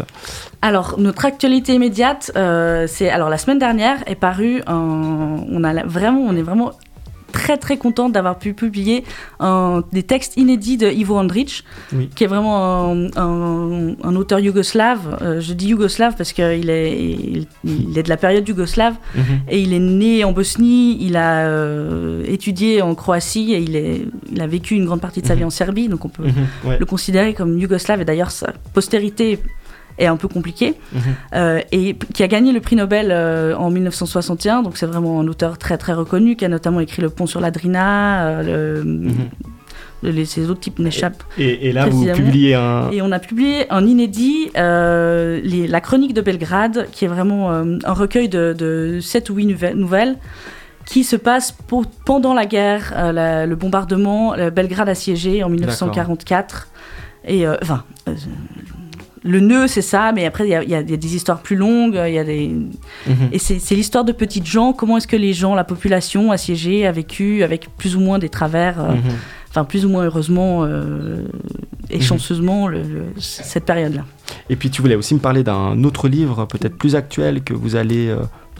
Alors, 0.62 0.96
notre 0.98 1.24
actualité 1.24 1.74
immédiate, 1.74 2.32
euh, 2.36 2.86
c'est 2.88 3.08
alors 3.10 3.28
la 3.28 3.38
semaine 3.38 3.58
dernière 3.58 3.98
est 4.06 4.14
paru 4.16 4.62
un, 4.66 5.36
on 5.50 5.62
a 5.64 5.84
vraiment, 5.84 6.20
on 6.20 6.34
est 6.36 6.42
vraiment 6.42 6.72
très 7.32 7.58
très 7.58 7.76
contente 7.76 8.12
d'avoir 8.12 8.38
pu 8.38 8.54
publier 8.54 9.04
un- 9.40 9.82
des 9.92 10.02
textes 10.02 10.36
inédits 10.38 10.78
de 10.78 10.88
Ivo 10.90 11.16
Andrić, 11.18 11.64
Oui. 11.92 12.08
qui 12.14 12.24
est 12.24 12.26
vraiment 12.26 12.90
un, 12.92 13.06
un- 13.16 13.94
un 14.02 14.16
auteur 14.16 14.38
yougoslave. 14.40 15.18
Euh, 15.20 15.40
je 15.40 15.52
dis 15.52 15.68
yougoslave 15.68 16.14
parce 16.16 16.32
qu'il 16.32 16.70
est, 16.70 16.98
il, 16.98 17.46
il 17.64 17.98
est 17.98 18.02
de 18.02 18.08
la 18.08 18.16
période 18.16 18.48
yougoslave 18.48 18.94
et 19.50 19.60
il 19.60 19.74
est 19.74 19.78
né 19.80 20.24
en 20.24 20.32
Bosnie, 20.32 20.96
il 21.04 21.16
a 21.16 21.46
euh, 21.48 22.24
étudié 22.26 22.80
en 22.80 22.94
Croatie 22.94 23.52
et 23.52 23.58
il, 23.58 23.76
est, 23.76 24.02
il 24.32 24.40
a 24.40 24.46
vécu 24.46 24.74
une 24.74 24.86
grande 24.86 25.02
partie 25.02 25.20
de 25.20 25.26
sa 25.26 25.34
vie 25.34 25.44
en 25.44 25.50
Serbie, 25.50 25.88
donc 25.88 26.04
on 26.06 26.08
peut 26.08 26.24
Mhm, 26.24 26.70
ouais. 26.70 26.78
le 26.78 26.86
considérer 26.86 27.34
comme 27.34 27.58
yougoslave 27.58 28.00
et 28.00 28.04
d'ailleurs 28.06 28.30
sa 28.30 28.52
postérité 28.72 29.38
est 29.98 30.06
un 30.06 30.16
peu 30.16 30.28
compliquée 30.28 30.74
Mhm. 30.92 31.00
euh, 31.34 31.60
et 31.72 31.96
qui 32.14 32.22
a 32.22 32.28
gagné 32.28 32.52
le 32.52 32.60
prix 32.60 32.76
Nobel 32.76 33.08
euh, 33.10 33.56
en 33.56 33.70
1961 33.70 34.62
donc 34.62 34.76
c'est 34.76 34.86
vraiment 34.86 35.20
un 35.20 35.26
auteur 35.28 35.58
très 35.58 35.78
très 35.78 35.92
reconnu 35.94 36.36
qui 36.36 36.44
a 36.44 36.48
notamment 36.48 36.80
écrit 36.80 37.02
Le 37.02 37.10
pont 37.10 37.26
sur 37.26 37.40
la 37.40 37.50
Drina 37.50 38.26
euh, 38.28 38.42
le, 40.02 40.10
les, 40.10 40.24
ces 40.26 40.50
autres 40.50 40.60
types 40.60 40.78
m'échappent 40.78 41.22
Et, 41.38 41.68
et 41.68 41.72
là, 41.72 41.88
vous 41.88 42.04
publiez 42.12 42.54
un. 42.54 42.90
et 42.90 43.00
on 43.00 43.10
a 43.12 43.18
publié 43.18 43.64
un 43.72 43.84
inédit 43.86 44.50
euh, 44.56 45.40
les- 45.42 45.66
La 45.66 45.80
chronique 45.80 46.12
de 46.14 46.20
Belgrade 46.20 46.86
qui 46.92 47.04
est 47.06 47.08
vraiment 47.08 47.50
euh, 47.50 47.78
un 47.84 47.92
recueil 47.94 48.28
de, 48.28 48.54
de 48.56 49.00
7 49.00 49.30
ou 49.30 49.34
8 49.36 49.46
nouvelles- 49.74 50.16
qui 50.84 51.02
se 51.02 51.16
passe 51.16 51.50
pour- 51.50 51.86
pendant 52.04 52.32
la 52.34 52.46
guerre, 52.46 52.92
euh, 52.96 53.10
la- 53.10 53.46
le 53.46 53.56
bombardement, 53.56 54.36
Belgrade 54.54 54.88
assiégé 54.88 55.42
en 55.42 55.48
1944. 55.48 56.68
Et 57.26 57.44
enfin, 57.48 57.82
le 59.26 59.40
nœud, 59.40 59.66
c'est 59.68 59.82
ça, 59.82 60.12
mais 60.14 60.24
après, 60.24 60.46
il 60.46 60.50
y, 60.50 60.54
a- 60.54 60.62
y 60.62 60.92
y 60.92 60.98
des 60.98 61.16
histoires 61.16 61.40
plus 61.40 61.56
longues, 61.56 62.00
il 62.06 62.14
y 62.14 62.18
a 62.18 62.24
des... 62.24 62.48
Mhm. 63.06 63.28
Et 63.32 63.38
c'est 63.38 63.74
l'histoire 63.74 64.04
de 64.04 64.12
petites 64.12 64.46
gens, 64.46 64.72
comment 64.72 64.96
est-ce 64.96 65.06
que 65.08 65.16
les 65.16 65.32
gens, 65.34 65.54
la 65.54 65.64
population 65.64 66.30
assiégée 66.32 66.86
a 66.86 66.92
vécu 66.92 67.42
avec 67.42 67.68
plus 67.76 67.96
ou 67.96 68.00
moins 68.00 68.18
des 68.18 68.28
travers, 68.28 68.80
euh, 68.80 68.92
Mhm. 68.92 69.00
enfin 69.50 69.64
plus 69.64 69.84
ou 69.84 69.88
moins 69.88 70.04
heureusement 70.04 70.64
euh, 70.64 71.24
et 71.90 71.96
Mhm. 71.96 72.02
chanceusement, 72.02 72.68
le- 72.68 72.82
le- 72.82 73.04
cette 73.20 73.64
période-là. 73.64 74.04
Et 74.50 74.56
puis 74.56 74.70
tu 74.70 74.80
voulais 74.82 74.94
aussi 74.96 75.14
me 75.14 75.20
parler 75.20 75.42
d'un 75.42 75.82
autre 75.84 76.08
livre, 76.08 76.46
peut-être 76.46 76.76
plus 76.76 76.94
actuel, 76.96 77.42
que 77.42 77.52
vous 77.54 77.76
allez 77.76 78.08
euh, 78.08 78.18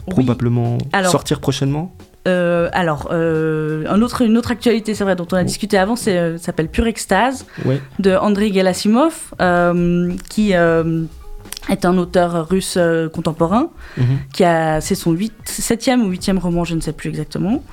probablement 0.09 0.77
Alors- 0.93 1.11
sortir 1.11 1.39
prochainement? 1.39 1.93
Euh, 2.27 2.69
alors, 2.73 3.07
euh, 3.11 3.85
un 3.87 4.01
autre, 4.01 4.21
une 4.21 4.37
autre 4.37 4.51
actualité, 4.51 4.93
c'est 4.93 5.03
vrai, 5.05 5.15
dont 5.15 5.27
on 5.31 5.35
a 5.37 5.41
Oh. 5.41 5.45
discuté 5.45 5.77
avant, 5.77 5.95
c'est, 5.95 6.17
euh, 6.17 6.37
ça 6.37 6.45
s'appelle 6.47 6.67
Pure 6.67 6.87
Extase 6.87 7.45
Ouais. 7.65 7.81
de 7.99 8.11
Andrei 8.15 8.51
Gerasimov, 8.51 9.13
euh, 9.41 10.11
qui 10.29 10.51
est 10.51 11.85
un 11.85 11.97
auteur 11.97 12.47
russe 12.49 12.77
contemporain, 13.13 13.69
Mhm. 13.97 14.05
qui 14.33 14.43
a, 14.43 14.81
c'est 14.81 14.95
son 14.95 15.11
huit, 15.13 15.33
septième 15.45 16.01
ou 16.03 16.09
huitième 16.09 16.37
roman, 16.37 16.63
je 16.65 16.75
ne 16.75 16.81
sais 16.81 16.93
plus 16.93 17.09
exactement, 17.09 17.63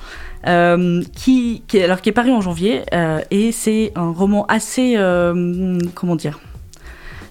qui, 0.45 1.63
alors, 1.83 2.01
qui 2.01 2.09
est 2.09 2.13
paru 2.13 2.31
en 2.31 2.41
janvier, 2.41 2.83
et 3.31 3.51
c'est 3.51 3.91
un 3.95 4.11
roman 4.11 4.45
assez, 4.47 4.95
comment 5.95 6.15
dire, 6.15 6.39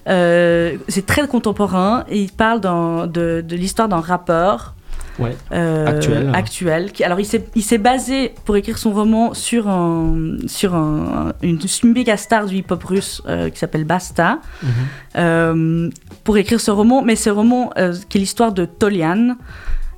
c'est 0.07 1.05
très 1.05 1.27
contemporain, 1.27 2.03
et 2.09 2.19
il 2.21 2.31
parle 2.31 2.61
de 2.61 3.43
l'histoire 3.55 3.87
d'un 3.87 4.01
rappeur 4.01 4.74
Ouais. 5.19 5.35
euh, 5.53 5.85
Actuel. 5.87 6.31
actuel, 6.33 6.91
qui- 6.91 7.03
alors 7.03 7.19
il 7.19 7.25
s'est, 7.25 7.77
basé 7.77 8.33
pour 8.45 8.55
écrire 8.57 8.77
son 8.77 8.91
roman 8.91 9.33
sur, 9.33 9.67
un, 9.69 10.37
sur 10.47 10.75
un, 10.75 11.33
une, 11.41 11.57
une 11.83 11.93
méga 11.93 12.17
star 12.17 12.45
du 12.47 12.55
hip-hop 12.57 12.83
russe 12.83 13.21
euh, 13.27 13.49
qui 13.49 13.57
s'appelle 13.59 13.85
Basta, 13.85 14.39
Mhm. 14.63 14.69
euh, 15.17 15.89
pour 16.23 16.37
écrire 16.37 16.59
ce 16.59 16.71
roman. 16.71 17.01
Mais 17.01 17.15
ce 17.15 17.29
roman, 17.29 17.71
qui 18.09 18.17
est 18.17 18.21
l'histoire 18.21 18.51
de 18.51 18.65
Tolian, 18.65 19.35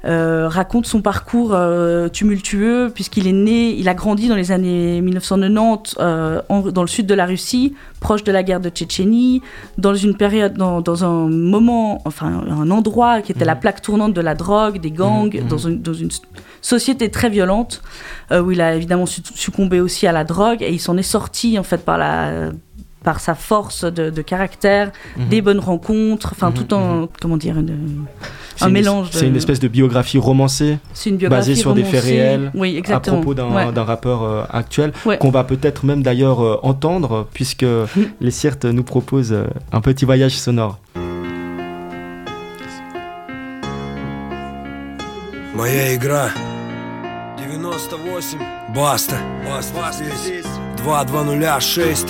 raconte 0.07 0.85
son 0.85 1.01
parcours 1.01 1.51
euh, 1.53 2.07
tumultueux 2.07 2.89
puisqu'il 2.93 3.27
est 3.27 3.33
né, 3.33 3.71
il 3.77 3.89
a 3.89 3.93
grandi 3.93 4.27
dans 4.29 4.35
les 4.35 4.51
années 4.51 5.01
1990 5.01 5.95
euh, 5.99 6.41
en- 6.49 6.61
dans 6.61 6.81
le 6.81 6.87
sud 6.87 7.05
de 7.07 7.13
la 7.13 7.25
Russie, 7.25 7.73
proche 7.99 8.23
de 8.23 8.31
la 8.31 8.43
guerre 8.43 8.59
de 8.61 8.69
Tchétchénie, 8.69 9.41
dans 9.77 9.95
une 9.95 10.15
période, 10.15 10.53
dans, 10.53 10.81
dans 10.81 11.03
un 11.03 11.27
moment, 11.29 12.01
enfin 12.05 12.43
un 12.49 12.71
endroit 12.71 13.21
qui 13.21 13.31
était 13.33 13.45
la 13.45 13.55
Mhm. 13.55 13.59
plaque 13.61 13.81
tournante 13.81 14.13
de 14.13 14.21
la 14.21 14.35
drogue, 14.35 14.79
des 14.79 14.91
gangs, 14.91 15.35
mhm. 15.41 15.47
dans, 15.47 15.57
une, 15.57 15.81
dans 15.81 15.93
une 15.93 16.09
société 16.61 17.09
très 17.09 17.29
violente 17.29 17.81
euh, 18.31 18.41
où 18.41 18.51
il 18.51 18.61
a 18.61 18.75
évidemment 18.75 19.05
su- 19.05 19.21
succombé 19.35 19.79
aussi 19.81 20.07
à 20.07 20.11
la 20.11 20.23
drogue 20.23 20.61
et 20.61 20.71
il 20.71 20.79
s'en 20.79 20.95
est 20.97 21.01
sorti 21.03 21.57
en 21.59 21.63
fait 21.63 21.83
par 21.83 21.97
la 21.97 22.49
par 23.06 23.18
sa 23.20 23.34
force 23.34 23.84
de, 23.84 24.10
de 24.10 24.22
caractère, 24.22 24.92
Mhm. 25.16 25.28
des 25.28 25.42
bonnes 25.42 25.58
rencontres, 25.58 26.30
enfin 26.32 26.48
Mhm, 26.50 26.54
tout 26.54 26.74
en 26.74 27.08
comment 27.20 27.36
dire 27.36 27.58
une- 27.58 28.04
C'est 28.56 28.64
un 28.64 28.68
une- 28.68 28.74
mélange. 28.74 29.10
de- 29.10 29.16
C'est 29.16 29.26
une 29.26 29.34
espèce 29.36 29.58
de 29.58 29.66
biographie 29.68 30.18
romancée 30.18 30.78
c'est 30.92 31.10
une 31.10 31.16
biographie 31.16 31.48
basée 31.50 31.54
sur 31.60 31.74
des 31.74 31.82
faits 31.82 32.00
romancée. 32.02 32.12
réels, 32.20 32.50
Oui, 32.54 32.74
à 32.76 32.78
exactement. 32.78 33.16
propos 33.16 33.34
d'un 33.34 33.48
Ouais. 33.50 33.72
d'un 33.72 33.82
rappeur 33.84 34.22
euh, 34.22 34.44
actuel 34.50 34.92
Ouais. 35.04 35.18
qu'on 35.18 35.30
va 35.30 35.42
peut-être 35.44 35.84
même 35.84 36.02
d'ailleurs 36.02 36.40
euh, 36.44 36.60
entendre 36.62 37.26
puisque 37.34 37.66
les 38.20 38.30
Cirtes 38.30 38.64
nous 38.66 38.84
proposent 38.84 39.32
euh, 39.32 39.46
un 39.72 39.80
petit 39.80 40.04
voyage 40.04 40.36
sonore. 40.38 40.78
Моя 45.54 45.92
игра 45.94 46.30
98 47.36 48.38
Баста 48.74 49.16
Баста 49.44 49.92
здесь 49.92 50.46
2206 50.84 52.06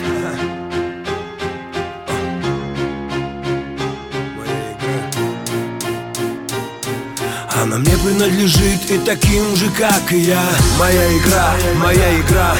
принадлежит 8.07 8.89
и 8.89 8.97
таким 8.99 9.55
же, 9.57 9.69
как 9.77 10.13
и 10.13 10.19
я. 10.19 10.41
Моя 10.79 11.17
игра, 11.17 11.51
моя 11.75 12.19
игра 12.19 12.55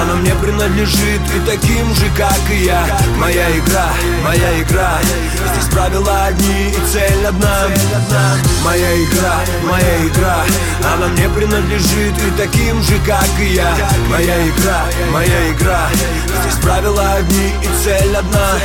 Она 0.00 0.14
мне 0.14 0.32
принадлежит 0.36 1.20
и 1.34 1.40
таким 1.44 1.92
же, 1.94 2.06
как 2.16 2.38
и 2.50 2.64
я. 2.66 2.86
Моя 3.18 3.50
игра, 3.58 3.88
моя 4.24 4.62
игра 4.62 5.00
Здесь 5.52 5.68
правила 5.72 6.26
одни 6.26 6.70
и 6.70 6.92
цель 6.92 7.26
одна. 7.26 7.66
Моя 8.64 8.94
игра, 9.04 9.40
моя 9.64 10.06
игра 10.06 10.44
Она 10.84 11.08
мне 11.08 11.28
принадлежит 11.28 12.14
и 12.18 12.36
таким 12.36 12.82
же, 12.82 12.98
как 13.06 13.28
и 13.40 13.54
я. 13.54 13.76
Моя 14.08 14.48
игра, 14.48 14.84
моя 15.12 15.52
игра. 15.52 15.88
Здесь 16.42 16.60
правила 16.60 17.12
одни 17.12 17.52
и 17.62 17.84
цель 17.84 18.16
одна. 18.16 18.58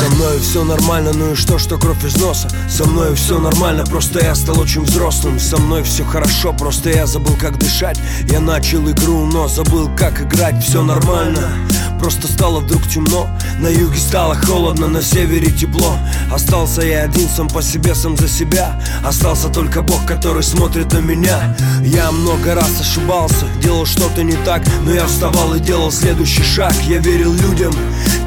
Со 0.00 0.14
мной 0.14 0.38
все 0.38 0.64
нормально, 0.64 1.12
ну 1.14 1.32
и 1.32 1.34
что, 1.34 1.58
что 1.58 1.78
кровь 1.78 2.04
из 2.04 2.16
носа? 2.16 2.48
Со 2.68 2.84
мной 2.84 3.14
все 3.14 3.38
нормально, 3.38 3.84
просто 3.84 4.24
я 4.24 4.34
стал 4.34 4.60
очень 4.60 4.82
взрослым. 4.82 5.38
Со 5.38 5.56
мной 5.56 5.82
все 5.82 6.04
хорошо, 6.04 6.52
просто 6.52 6.90
я 6.90 7.06
забыл, 7.06 7.36
как 7.36 7.58
дышать. 7.58 7.98
Я 8.30 8.40
начал 8.40 8.88
игру, 8.90 9.26
но 9.26 9.48
забыл, 9.48 9.90
как 9.96 10.20
играть. 10.20 10.62
Все 10.62 10.82
нормально 10.82 11.67
Просто 11.98 12.28
стало 12.28 12.60
вдруг 12.60 12.86
темно. 12.88 13.28
На 13.58 13.68
юге 13.68 13.98
стало 13.98 14.34
холодно, 14.34 14.88
на 14.88 15.02
севере 15.02 15.50
тепло. 15.50 15.98
Остался 16.32 16.82
я 16.82 17.02
один 17.02 17.28
сам 17.28 17.48
по 17.48 17.62
себе, 17.62 17.94
сам 17.94 18.16
за 18.16 18.28
себя. 18.28 18.80
Остался 19.04 19.48
только 19.48 19.82
Бог, 19.82 20.06
который 20.06 20.42
смотрит 20.42 20.92
на 20.92 20.98
меня. 20.98 21.56
Я 21.82 22.10
много 22.12 22.54
раз 22.54 22.80
ошибался, 22.80 23.46
делал 23.62 23.86
что-то 23.86 24.22
не 24.22 24.36
так 24.44 24.62
Но 24.84 24.92
я 24.92 25.06
вставал 25.06 25.54
и 25.54 25.60
делал 25.60 25.90
следующий 25.90 26.42
шаг. 26.42 26.74
Я 26.86 26.98
верил 26.98 27.32
людям, 27.32 27.74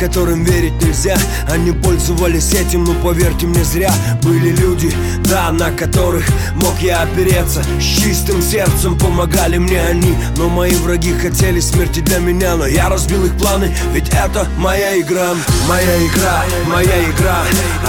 которым 0.02 0.44
верить 0.44 0.82
нельзя. 0.82 1.16
Они 1.48 1.72
пользовались 1.72 2.54
этим, 2.54 2.86
но 2.86 2.96
поверьте 2.96 3.46
мне 3.46 3.64
зря. 3.64 3.94
Были 4.24 4.50
люди, 4.50 4.92
да, 5.30 5.52
на 5.52 5.70
которых 5.70 6.26
мог 6.56 6.74
я 6.82 7.04
опереться. 7.04 7.62
С 7.80 7.84
чистым 7.84 8.42
сердцем 8.42 8.98
помогали 8.98 9.60
мне 9.60 9.80
они. 9.80 10.16
Но 10.38 10.50
мои 10.50 10.74
враги 10.78 11.14
хотели 11.14 11.60
смерти 11.60 12.00
для 12.00 12.18
меня 12.18 12.56
Но 12.56 12.66
я 12.66 12.90
разбил 12.90 13.26
их 13.26 13.38
планы. 13.38 13.72
Ведь 13.94 14.10
это 14.10 14.48
моя 14.58 15.00
игра, 15.00 15.36
моя 15.70 15.98
игра, 16.08 16.44
моя 16.68 17.04
игра. 17.04 17.44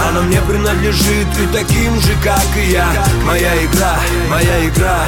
Она 0.07 0.21
мне 0.21 0.39
принадлежит 0.41 1.27
и 1.41 1.47
таким 1.51 1.99
же, 1.99 2.13
как 2.23 2.45
и 2.55 2.71
я. 2.73 2.89
Моя 3.25 3.55
игра, 3.65 3.95
моя 4.29 4.67
игра. 4.67 4.99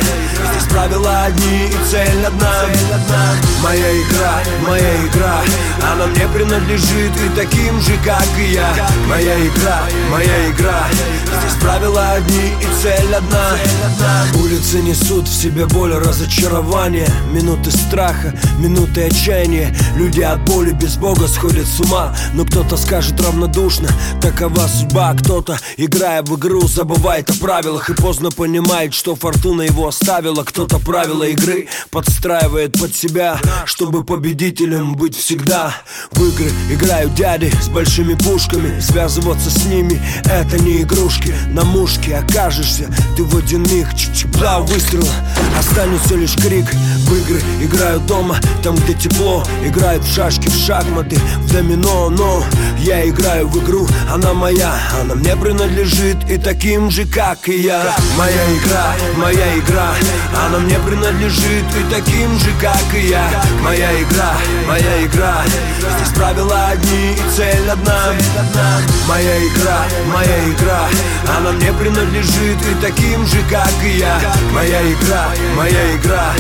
Здесь 0.52 0.68
правила 0.72 1.26
одни 1.26 1.68
и 1.68 1.92
цель 1.92 2.26
одна. 2.26 2.66
Моя 3.62 3.92
игра, 3.92 4.40
моя 4.68 4.96
игра. 5.06 5.42
Она 5.92 6.08
мне 6.08 6.28
принадлежит 6.34 6.95
и 6.98 7.36
таким 7.36 7.82
же, 7.82 7.92
как 8.04 8.26
и 8.40 8.54
я. 8.54 8.74
Моя 9.08 9.40
игра, 9.46 9.82
моя 10.10 10.50
игра. 10.50 10.88
Здесь 11.26 11.62
правила 11.62 12.12
одни 12.12 12.54
и 12.62 12.82
цель 12.82 13.14
одна. 13.14 13.58
Улицы 14.42 14.82
несут 14.82 15.28
в 15.28 15.34
себе 15.34 15.66
боль 15.66 15.94
разочарования 15.94 17.10
Минуты 17.32 17.72
страха, 17.72 18.34
минуты 18.60 19.04
отчаяния. 19.04 19.76
Люди 19.98 20.22
от 20.22 20.44
боли 20.46 20.72
без 20.72 20.96
Бога 20.96 21.28
сходит 21.28 21.68
с 21.68 21.80
ума. 21.82 22.16
Но 22.34 22.46
кто-то 22.46 22.78
скажет 22.78 23.20
равнодушно 23.20 23.90
Такова 24.22 24.68
судьба. 24.68 25.14
Кто-то, 25.16 25.60
играя 25.78 26.24
в 26.24 26.38
игру, 26.38 26.68
забывает 26.68 27.30
о 27.30 27.34
правилах 27.34 27.90
И 27.90 27.94
поздно 27.94 28.32
понимает, 28.32 28.94
что 28.94 29.16
фортуна 29.16 29.64
его 29.64 29.88
оставила. 29.88 30.44
Кто-то 30.44 30.80
правила 30.80 31.24
игры 31.24 31.68
подстраивает 31.92 32.80
под 32.80 32.96
себя 32.96 33.38
Чтобы 33.66 34.06
победителем 34.06 34.96
быть 34.96 35.18
всегда. 35.18 35.76
В 36.12 36.24
игры 36.26 36.52
играют 36.86 37.16
дяди 37.16 37.52
с 37.62 37.68
большими 37.68 38.14
пушками. 38.14 38.80
Связываться 38.80 39.50
с 39.50 39.66
ними 39.66 40.00
это 40.26 40.60
не 40.60 40.84
игрушки. 40.84 41.34
На 41.48 41.64
мушке 41.64 42.18
окажешься 42.18 42.94
ты 43.18 43.24
в 43.24 43.36
один 43.36 43.64
миг 43.64 43.88
Чик-чик-бла, 43.94 44.60
выстрел 44.62 45.08
Останется 45.58 46.16
лишь 46.16 46.36
крик. 46.36 46.66
В 46.72 47.16
игры 47.16 47.42
играют 47.62 48.06
дома, 48.06 48.38
там 48.64 48.76
где 48.76 48.94
тепло. 48.94 49.44
Играют 49.64 50.04
в 50.04 50.14
шашки 50.14 50.48
в 50.48 50.56
шахматы, 50.56 51.16
в 51.16 51.52
домино. 51.52 52.10
Но 52.10 52.44
я 52.80 53.08
играю 53.08 53.48
в 53.48 53.64
игру, 53.64 53.88
она 54.14 54.34
моя. 54.34 54.76
Она 55.02 55.16
мне 55.16 55.36
принадлежит 55.36 56.18
и 56.30 56.38
таким 56.38 56.92
же, 56.92 57.06
как 57.06 57.50
и 57.50 57.62
я. 57.62 57.96
Моя 58.18 58.46
игра, 58.58 58.94
моя 59.18 59.58
игра. 59.58 59.90
Она 60.46 60.60
мне 60.60 60.78
принадлежит 60.80 61.66
и 61.80 61.94
таким 61.94 62.38
же, 62.38 62.52
как 62.62 62.94
и 62.94 63.08
я. 63.08 63.44
Моя 63.64 63.92
игра, 64.02 64.34
моя 64.68 65.06
игра. 65.06 65.44
Здесь 65.80 66.14
правила 66.14 66.65
одни 66.72 67.14
и 67.14 67.30
цель 67.36 67.70
одна. 67.70 68.14
Моя 69.08 69.38
игра, 69.48 69.86
моя 70.14 70.50
игра. 70.50 70.88
Она 71.38 71.52
мне 71.52 71.72
принадлежит 71.74 72.62
и 72.62 72.76
таким 72.82 73.26
же, 73.26 73.38
как 73.50 73.74
и 73.84 73.98
я. 73.98 74.20
Моя 74.52 74.82
игра, 74.92 75.26
моя 75.56 75.96
игра. 75.96 76.34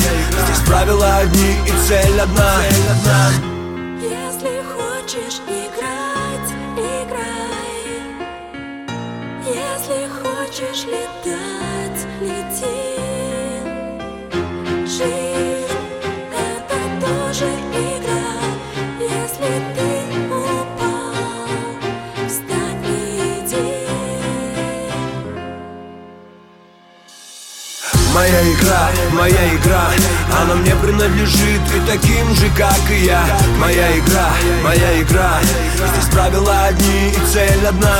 Здесь 0.45 0.65
правила 0.67 1.17
одни 1.17 1.55
и 1.65 1.87
цель 1.87 2.19
одна. 2.19 2.61
Хочешь 5.05 5.39
играть, 5.47 6.51
играй. 6.75 7.85
Если 9.45 10.09
хочешь 10.09 10.83
летать, 10.85 12.01
лети. 12.21 12.95
Жизнь— 14.87 15.31
Моя 28.35 28.51
игра, 28.51 28.89
моя 29.13 29.55
игра. 29.55 29.83
Она 30.41 30.55
мне 30.55 30.75
принадлежит 30.75 31.61
и 31.73 31.89
таким 31.89 32.35
же, 32.35 32.49
как 32.49 32.91
и 32.91 33.05
я. 33.05 33.23
Моя 33.57 33.97
игра, 33.97 34.27
моя 34.61 35.01
игра. 35.01 35.39
Здесь 35.93 36.11
правила 36.11 36.65
одни 36.65 37.11
и 37.11 37.33
цель 37.33 37.65
одна. 37.65 37.95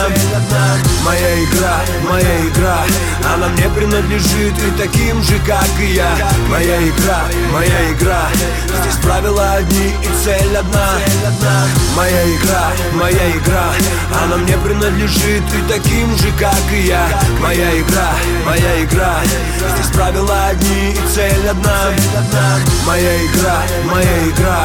Моя 1.06 1.42
игра, 1.42 1.80
моя 2.10 2.42
игра 2.50 2.80
принадлежит 3.76 4.54
и 4.58 4.82
таким 4.82 5.22
же, 5.22 5.38
как 5.46 5.68
и 5.80 5.94
я. 5.94 6.10
Моя 6.50 6.82
игра, 6.88 7.24
моя 7.52 7.92
игра. 7.92 8.28
Здесь 8.82 8.96
правила 9.04 9.54
одни 9.54 9.88
и 10.02 10.24
цель 10.24 10.56
одна. 10.58 10.94
Моя 11.96 12.24
игра, 12.36 12.72
моя 12.94 13.32
игра. 13.32 13.66
Она 14.24 14.38
мне 14.38 14.58
принадлежит 14.58 15.44
и 15.54 15.72
таким 15.72 16.16
же, 16.18 16.32
как 16.40 16.64
и 16.72 16.88
я. 16.88 17.06
Моя 17.42 17.80
игра, 17.80 18.12
моя 18.46 18.84
игра. 18.84 19.20
Здесь 19.76 19.92
правила 19.94 20.48
одни 20.48 20.92
и 20.92 21.14
цель 21.14 21.48
одна. 21.50 21.92
Моя 22.86 23.26
игра, 23.26 23.58
моя 23.92 24.30
игра. 24.30 24.60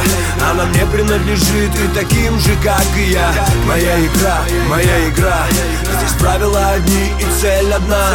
Она 0.50 0.64
мне 0.66 0.86
принадлежит 0.86 1.72
и 1.74 1.98
таким 1.98 2.38
же, 2.38 2.54
как 2.62 2.86
и 2.96 3.10
я. 3.10 3.32
Моя 3.66 3.98
игра, 4.00 4.38
моя 4.68 5.08
игра. 5.08 5.46
Здесь 5.82 6.12
правила 6.20 6.70
одни 6.70 7.12
и 7.18 7.40
цель 7.40 7.72
одна 7.72 8.10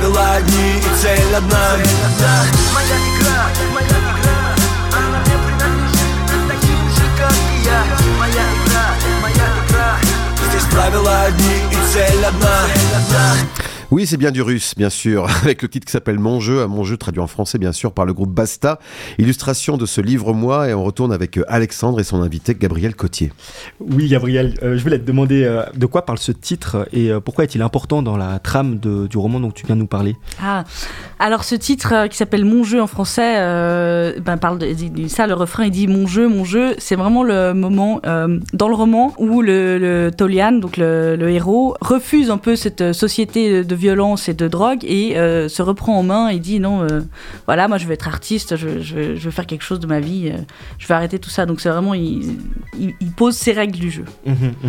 правила 0.00 0.34
одни 0.34 0.78
и 0.78 1.02
цель 1.02 1.34
одна. 1.34 1.76
Да, 2.18 2.44
моя 2.74 2.96
игра, 3.10 3.42
моя 3.74 3.86
игра 3.88 4.54
Она 4.96 5.18
мне 5.18 5.36
принадлежит 5.46 6.48
таким 6.48 6.90
же, 6.90 7.04
как 7.18 7.32
и 7.32 7.64
я. 7.64 7.84
Моя 8.18 8.44
игра, 8.54 8.86
моя 9.20 9.46
игра. 9.66 9.96
Здесь 10.48 10.64
правила 10.72 11.22
одни 11.24 11.56
и 11.70 11.92
цель 11.92 12.24
одна. 12.24 12.58
Да, 13.10 13.34
Oui, 13.90 14.06
c'est 14.06 14.18
bien 14.18 14.30
du 14.30 14.40
russe, 14.40 14.74
bien 14.76 14.88
sûr, 14.88 15.26
avec 15.42 15.62
le 15.62 15.68
titre 15.68 15.84
qui 15.84 15.90
s'appelle 15.90 16.20
Mon 16.20 16.38
jeu, 16.38 16.64
Mon 16.68 16.84
jeu 16.84 16.96
traduit 16.96 17.20
en 17.20 17.26
français, 17.26 17.58
bien 17.58 17.72
sûr, 17.72 17.90
par 17.92 18.06
le 18.06 18.12
groupe 18.12 18.30
Basta. 18.30 18.78
Illustration 19.18 19.76
de 19.76 19.84
ce 19.84 20.00
livre-moi, 20.00 20.68
et 20.68 20.74
on 20.74 20.84
retourne 20.84 21.12
avec 21.12 21.36
euh, 21.36 21.44
Alexandre 21.48 21.98
et 21.98 22.04
son 22.04 22.22
invité 22.22 22.54
Gabriel 22.54 22.94
Cotier. 22.94 23.32
Oui, 23.80 24.06
Gabriel, 24.06 24.54
euh, 24.62 24.76
je 24.76 24.82
voulais 24.84 25.00
te 25.00 25.04
demander 25.04 25.42
euh, 25.42 25.64
de 25.74 25.86
quoi 25.86 26.06
parle 26.06 26.18
ce 26.18 26.30
titre 26.30 26.86
et 26.92 27.10
pourquoi 27.24 27.42
est-il 27.42 27.62
important 27.62 28.00
dans 28.00 28.16
la 28.16 28.38
trame 28.38 28.78
du 28.78 29.18
roman 29.18 29.40
dont 29.40 29.50
tu 29.50 29.66
viens 29.66 29.74
de 29.74 29.80
nous 29.80 29.88
parler? 29.88 30.14
Ah, 30.40 30.62
alors 31.18 31.42
ce 31.42 31.56
titre 31.56 32.06
qui 32.06 32.16
s'appelle 32.16 32.44
Mon 32.44 32.62
jeu 32.62 32.80
en 32.80 32.86
français, 32.86 33.34
ben, 34.20 34.36
parle 34.36 34.58
de, 34.58 35.08
ça, 35.08 35.26
le 35.26 35.34
refrain, 35.34 35.64
il 35.64 35.72
dit 35.72 35.88
Mon 35.88 36.06
jeu, 36.06 36.28
mon 36.28 36.44
jeu. 36.44 36.74
C'est 36.78 36.94
vraiment 36.94 37.24
le 37.24 37.54
moment 37.54 38.00
dans 38.52 38.68
le 38.68 38.74
roman 38.74 39.14
où 39.18 39.42
le, 39.42 39.78
le 39.78 40.10
Tolian, 40.16 40.52
donc 40.52 40.76
le, 40.76 41.16
le, 41.16 41.30
héros, 41.30 41.74
refuse 41.80 42.30
un 42.30 42.38
peu 42.38 42.54
cette 42.54 42.92
société 42.92 43.64
de 43.64 43.74
violence 43.80 44.28
et 44.28 44.34
de 44.34 44.46
drogue 44.46 44.84
et 44.84 45.16
euh, 45.16 45.48
se 45.48 45.62
reprend 45.62 45.98
en 45.98 46.02
main 46.02 46.28
et 46.28 46.38
dit 46.38 46.60
non, 46.60 46.82
euh, 46.82 47.00
voilà, 47.46 47.66
moi 47.66 47.78
je 47.78 47.86
veux 47.86 47.92
être 47.92 48.06
artiste, 48.06 48.56
je, 48.56 48.80
je, 48.80 49.14
veux 49.14 49.30
faire 49.30 49.46
quelque 49.46 49.64
chose 49.64 49.80
de 49.80 49.86
ma 49.86 50.00
vie, 50.00 50.30
euh, 50.32 50.38
je 50.78 50.86
vais 50.86 50.94
arrêter 50.94 51.18
tout 51.18 51.30
ça. 51.30 51.46
Donc 51.46 51.60
c'est 51.60 51.70
vraiment, 51.70 51.94
il, 51.94 52.38
il, 52.78 53.12
pose 53.16 53.34
ses 53.34 53.52
règles 53.52 53.78
du 53.78 53.90
jeu. 53.90 54.04
Mmh, 54.26 54.32
mmh. 54.32 54.68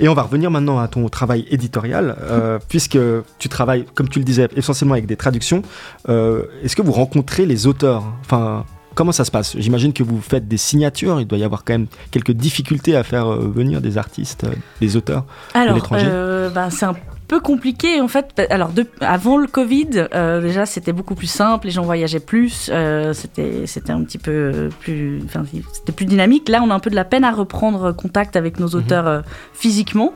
Et 0.00 0.08
on 0.08 0.14
va 0.14 0.22
revenir 0.22 0.50
maintenant 0.50 0.78
à 0.78 0.88
ton 0.88 1.08
travail 1.08 1.44
éditorial, 1.50 2.16
puisque 2.68 2.98
tu 3.38 3.48
travailles, 3.48 3.84
comme 3.94 4.08
tu 4.08 4.18
le 4.20 4.24
disais, 4.24 4.48
essentiellement 4.56 4.94
avec 4.94 5.06
des 5.06 5.16
traductions. 5.16 5.62
Est-ce 6.08 6.76
que 6.76 6.82
vous 6.82 6.92
rencontrez 6.92 7.44
les 7.44 7.66
auteurs? 7.66 8.04
Enfin, 8.20 8.64
comment 8.94 9.12
ça 9.12 9.24
se 9.24 9.30
passe? 9.30 9.56
J'imagine 9.58 9.92
que 9.92 10.02
vous 10.02 10.20
faites 10.20 10.46
des 10.46 10.56
signatures, 10.56 11.20
il 11.20 11.26
doit 11.26 11.38
y 11.38 11.44
avoir 11.44 11.64
quand 11.64 11.74
même 11.74 11.86
quelques 12.10 12.32
difficultés 12.32 12.96
à 12.96 13.02
faire 13.02 13.26
venir 13.36 13.80
des 13.80 13.98
artistes, 13.98 14.46
des 14.80 14.96
auteurs. 14.96 15.24
Alors, 15.54 15.74
l'étranger 15.74 16.06
ben, 16.54 16.70
c'est 16.70 16.86
un 16.86 16.94
peu 17.32 17.40
compliqué 17.40 18.00
en 18.02 18.08
fait. 18.08 18.42
Alors, 18.50 18.68
de- 18.70 18.86
avant 19.00 19.38
le 19.38 19.46
Covid, 19.46 19.88
euh, 20.14 20.42
déjà, 20.42 20.66
c'était 20.66 20.92
beaucoup 20.92 21.14
plus 21.14 21.26
simple. 21.26 21.64
Les 21.66 21.72
gens 21.72 21.82
voyageaient 21.82 22.20
plus. 22.20 22.68
euh, 22.72 23.14
c'était, 23.14 23.66
c'était 23.66 23.92
un 23.92 24.02
petit 24.04 24.18
peu 24.18 24.68
plus, 24.80 25.22
enfin, 25.24 25.42
c'était 25.72 25.92
plus 25.92 26.04
dynamique. 26.04 26.50
Là, 26.50 26.60
on 26.62 26.68
a 26.70 26.74
un 26.74 26.78
peu 26.78 26.90
de 26.90 26.94
la 26.94 27.06
peine 27.06 27.24
à 27.24 27.30
reprendre 27.32 27.92
contact 27.92 28.36
avec 28.36 28.60
nos 28.60 28.68
auteurs 28.68 29.06
euh, 29.08 29.20
physiquement. 29.54 30.12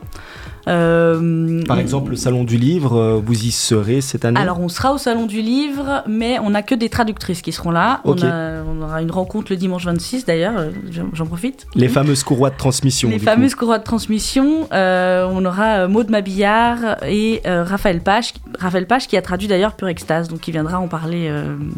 Euh, 0.67 1.63
Par 1.65 1.79
exemple, 1.79 2.11
le 2.11 2.15
Salon 2.17 2.43
du 2.43 2.57
Livre, 2.57 2.95
euh, 2.97 3.21
vous 3.23 3.45
y 3.45 3.51
serez 3.51 4.01
cette 4.01 4.25
année 4.25 4.39
alors, 4.39 4.59
on 4.59 4.69
sera 4.69 4.93
au 4.93 4.97
Salon 4.97 5.25
du 5.25 5.41
Livre, 5.41 6.03
mais 6.07 6.37
on 6.39 6.49
n'a 6.51 6.61
que 6.63 6.75
des 6.75 6.89
traductrices 6.89 7.41
qui 7.41 7.51
seront 7.51 7.71
là. 7.71 8.01
On, 8.05 8.13
a- 8.23 8.61
on 8.63 8.81
aura 8.81 9.01
une 9.01 9.11
rencontre 9.11 9.51
le 9.51 9.57
dimanche 9.57 9.85
26, 9.85 10.25
d'ailleurs, 10.25 10.53
euh, 10.57 10.71
j'en 11.13 11.25
profite. 11.25 11.67
Les 11.75 11.87
fameuses 11.89 12.23
courroies 12.23 12.49
de 12.49 12.57
transmission. 12.57 13.09
Les 13.09 13.19
coup. 13.19 13.25
fameuses 13.25 13.55
courroies 13.55 13.79
de 13.79 13.83
transmission. 13.83 14.67
on 14.71 15.45
aura 15.45 15.87
Maud 15.87 16.09
Mabillard 16.09 16.97
et 17.05 17.41
Raphaël 17.45 18.01
Page. 18.01 18.33
Raphaël 18.59 18.87
Page 18.87 19.07
qui 19.07 19.17
a 19.17 19.21
traduit 19.21 19.47
d'ailleurs 19.47 19.73
Pure 19.73 19.87
Extase, 19.87 20.27
donc 20.27 20.47
il 20.47 20.51
viendra 20.51 20.79
en 20.79 20.87
parler, 20.87 21.29
Mhm. 21.29 21.71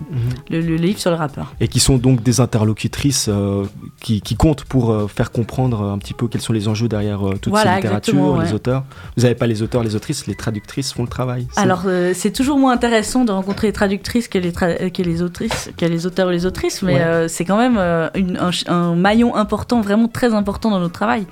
le, 0.49 0.61
le 0.61 0.75
livre 0.75 0.99
sur 0.99 1.11
le 1.11 1.17
rappeur. 1.17 1.53
Et 1.59 1.67
qui 1.67 1.79
sont 1.79 1.97
donc 1.97 2.23
des 2.23 2.39
interlocutrices 2.39 3.27
euh, 3.29 3.65
qui, 4.01 4.21
qui 4.21 4.35
comptent 4.35 4.63
pour 4.63 4.91
euh, 4.91 5.07
faire 5.07 5.31
comprendre 5.31 5.81
euh, 5.81 5.91
un 5.93 5.97
petit 5.97 6.13
peu 6.13 6.27
quels 6.27 6.41
sont 6.41 6.53
les 6.53 6.67
enjeux 6.67 6.87
derrière 6.87 7.19
toute 7.41 7.49
Voilà, 7.51 7.71
ces 7.71 7.75
littératures, 7.77 8.13
exactement, 8.13 8.41
les 8.41 8.47
ouais. 8.49 8.53
Auteurs. 8.79 9.11
Vous 9.17 9.23
n'avez 9.23 9.35
pas 9.35 9.47
les 9.47 9.61
auteurs, 9.61 9.83
les 9.83 9.95
autrices, 9.95 10.27
les 10.27 10.35
traductrices 10.35 10.93
font 10.93 11.03
le 11.03 11.09
travail. 11.09 11.47
Alors 11.55 11.83
euh, 11.85 12.11
c'est 12.15 12.31
toujours 12.31 12.57
moins 12.57 12.73
intéressant 12.73 13.25
de 13.25 13.31
rencontrer 13.31 13.67
les 13.67 13.73
traductrices 13.73 14.27
que 14.27 14.37
les, 14.37 14.51
tra- 14.51 14.91
que 14.91 15.01
les 15.03 15.21
autrices, 15.21 15.69
que 15.77 15.85
les 15.85 16.05
auteurs 16.05 16.27
ou 16.27 16.31
les 16.31 16.45
autrices, 16.45 16.81
mais 16.81 16.95
Ouais. 16.95 17.01
euh, 17.01 17.27
c'est 17.27 17.45
quand 17.45 17.57
même 17.57 17.77
euh, 17.77 18.09
une- 18.15 18.39
un, 18.67 18.95
maillon 18.95 19.35
important, 19.35 19.81
vraiment 19.81 20.07
très 20.07 20.33
important 20.33 20.69
dans 20.71 20.79
notre 20.79 20.93
travail, 20.93 21.25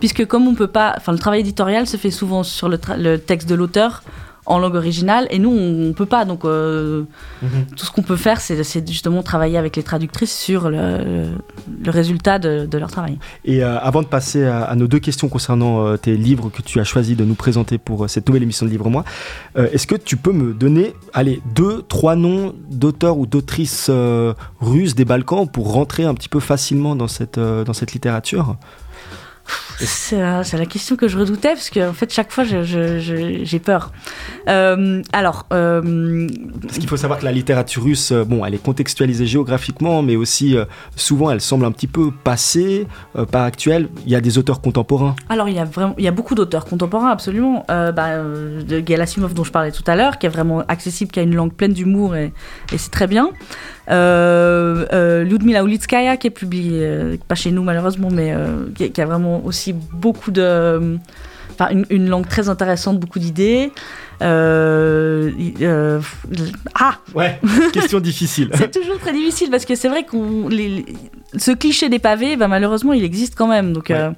puisque 0.00 0.26
comme 0.26 0.46
on 0.48 0.54
peut 0.54 0.66
pas, 0.66 0.94
enfin 0.96 1.12
le 1.12 1.18
travail 1.18 1.40
éditorial 1.40 1.86
se 1.86 1.96
fait 1.96 2.10
souvent 2.10 2.42
sur 2.42 2.68
le 2.68 3.16
texte 3.18 3.48
de 3.48 3.54
l'auteur 3.54 4.02
en 4.46 4.58
langue 4.58 4.74
originale 4.74 5.26
et 5.30 5.38
nous 5.38 5.50
on, 5.50 5.88
on 5.90 5.92
peut 5.92 6.06
pas 6.06 6.24
donc 6.24 6.44
euh, 6.44 7.04
Mhm. 7.42 7.66
tout 7.76 7.84
ce 7.84 7.90
qu'on 7.90 8.02
peut 8.02 8.16
faire 8.16 8.40
c'est 8.40 8.86
justement 8.88 9.22
travailler 9.22 9.58
avec 9.58 9.76
les 9.76 9.82
traductrices 9.82 10.36
sur 10.36 10.70
le, 10.70 11.28
le 11.84 11.90
résultat 11.90 12.38
de, 12.38 12.66
de 12.66 12.78
leur 12.78 12.90
travail. 12.90 13.18
Et 13.44 13.62
euh, 13.64 13.78
avant 13.80 14.02
de 14.02 14.06
passer 14.06 14.44
à, 14.44 14.62
à 14.64 14.74
nos 14.76 14.86
deux 14.86 14.98
questions 14.98 15.28
concernant 15.28 15.86
euh, 15.86 15.96
tes 15.96 16.16
livres 16.16 16.50
que 16.50 16.62
tu 16.62 16.80
as 16.80 16.84
choisi 16.84 17.16
de 17.16 17.24
nous 17.24 17.34
présenter 17.34 17.78
pour 17.78 18.08
cette 18.08 18.26
nouvelle 18.28 18.42
émission 18.42 18.66
de 18.66 18.70
Livre-moi, 18.70 19.04
euh, 19.56 19.68
est-ce 19.72 19.86
que 19.86 19.94
tu 19.96 20.16
peux 20.16 20.32
me 20.32 20.52
donner, 20.54 20.94
allez, 21.12 21.40
deux, 21.54 21.82
trois 21.88 22.16
noms 22.16 22.54
d'auteurs 22.70 23.18
ou 23.18 23.26
d'autrices 23.26 23.90
russes 24.60 24.94
des 24.94 25.04
Balkans 25.04 25.46
pour 25.50 25.72
rentrer 25.72 26.04
un 26.04 26.14
petit 26.14 26.28
peu 26.28 26.40
facilement 26.40 26.96
dans 26.96 27.08
cette, 27.08 27.38
dans 27.38 27.72
cette 27.72 27.92
littérature? 27.92 28.56
C'est 29.78 30.16
la 30.18 30.66
question 30.66 30.96
que 30.96 31.08
je 31.08 31.18
redoutais 31.18 31.54
parce 31.54 31.70
que 31.70 31.88
en 31.88 31.92
fait 31.92 32.12
chaque 32.12 32.32
fois 32.32 32.44
j'ai 32.44 33.58
peur. 33.58 33.92
Euh, 34.48 35.02
alors 35.12 35.46
euh, 35.52 36.28
Parce 36.62 36.78
qu'il 36.78 36.88
faut 36.88 36.96
savoir 36.96 37.18
que 37.18 37.24
la 37.24 37.32
littérature 37.32 37.82
russe, 37.82 38.12
euh, 38.12 38.24
bon, 38.24 38.44
elle 38.44 38.54
est 38.54 38.62
contextualisée 38.62 39.26
géographiquement, 39.26 40.02
mais 40.02 40.16
aussi 40.16 40.56
euh, 40.56 40.64
souvent 40.96 41.30
elle 41.30 41.40
semble 41.40 41.64
un 41.64 41.72
petit 41.72 41.86
peu 41.86 42.10
passée, 42.12 42.86
pas 43.30 43.44
actuelle. 43.44 43.88
Il 44.06 44.12
y 44.12 44.16
a 44.16 44.20
des 44.20 44.38
auteurs 44.38 44.60
contemporains. 44.60 45.16
alors 45.28 45.48
il 45.48 45.56
y 45.56 45.58
a 45.58 45.64
vraiment 45.64 45.94
il 45.98 46.04
y 46.04 46.08
a 46.08 46.12
beaucoup 46.12 46.34
d'auteurs 46.34 46.64
contemporains 46.64 47.10
absolument. 47.10 47.64
Bah, 47.68 48.18
de 48.18 48.82
Gerasimov 48.86 49.34
dont 49.34 49.44
je 49.44 49.52
parlais 49.52 49.72
tout 49.72 49.82
à 49.86 49.96
l'heure 49.96 50.18
qui 50.18 50.26
est 50.26 50.30
vraiment 50.30 50.60
accessible, 50.68 51.10
qui 51.10 51.20
a 51.20 51.22
une 51.22 51.34
langue 51.34 51.52
pleine 51.52 51.72
d'humour 51.72 52.16
et, 52.16 52.32
et 52.72 52.78
c'est 52.78 52.90
très 52.90 53.06
bien. 53.06 53.30
Ludmila 53.88 55.62
Ulitskaya 55.62 56.16
qui 56.16 56.28
est 56.28 56.30
publiée 56.30 57.18
pas 57.28 57.34
chez 57.34 57.50
nous 57.50 57.62
malheureusement 57.62 58.08
mais 58.10 58.34
qui, 58.74 58.90
qui 58.90 59.00
a 59.00 59.06
vraiment 59.06 59.33
aussi 59.42 59.72
beaucoup 59.72 60.30
de 60.30 60.98
enfin 61.52 61.70
une, 61.70 61.86
une 61.90 62.08
langue 62.08 62.26
très 62.28 62.48
intéressante, 62.48 62.98
beaucoup 62.98 63.18
d'idées. 63.18 63.72
Euh, 64.22 65.30
euh, 65.60 66.00
ah, 66.74 66.98
Ouais, 67.14 67.40
question 67.72 68.00
difficile. 68.00 68.50
c'est 68.54 68.70
toujours 68.70 68.98
très 68.98 69.12
difficile 69.12 69.50
parce 69.50 69.64
que 69.64 69.74
c'est 69.74 69.88
vrai 69.88 70.04
qu'on 70.04 70.48
les- 70.48 70.84
ce 71.36 71.50
cliché 71.50 71.88
des 71.88 71.98
pavés, 71.98 72.36
bah, 72.36 72.48
malheureusement, 72.48 72.92
il 72.92 73.04
existe 73.04 73.34
quand 73.36 73.48
même. 73.48 73.72
Donc, 73.72 73.88
Ouais. 73.90 73.96
euh, 73.96 74.10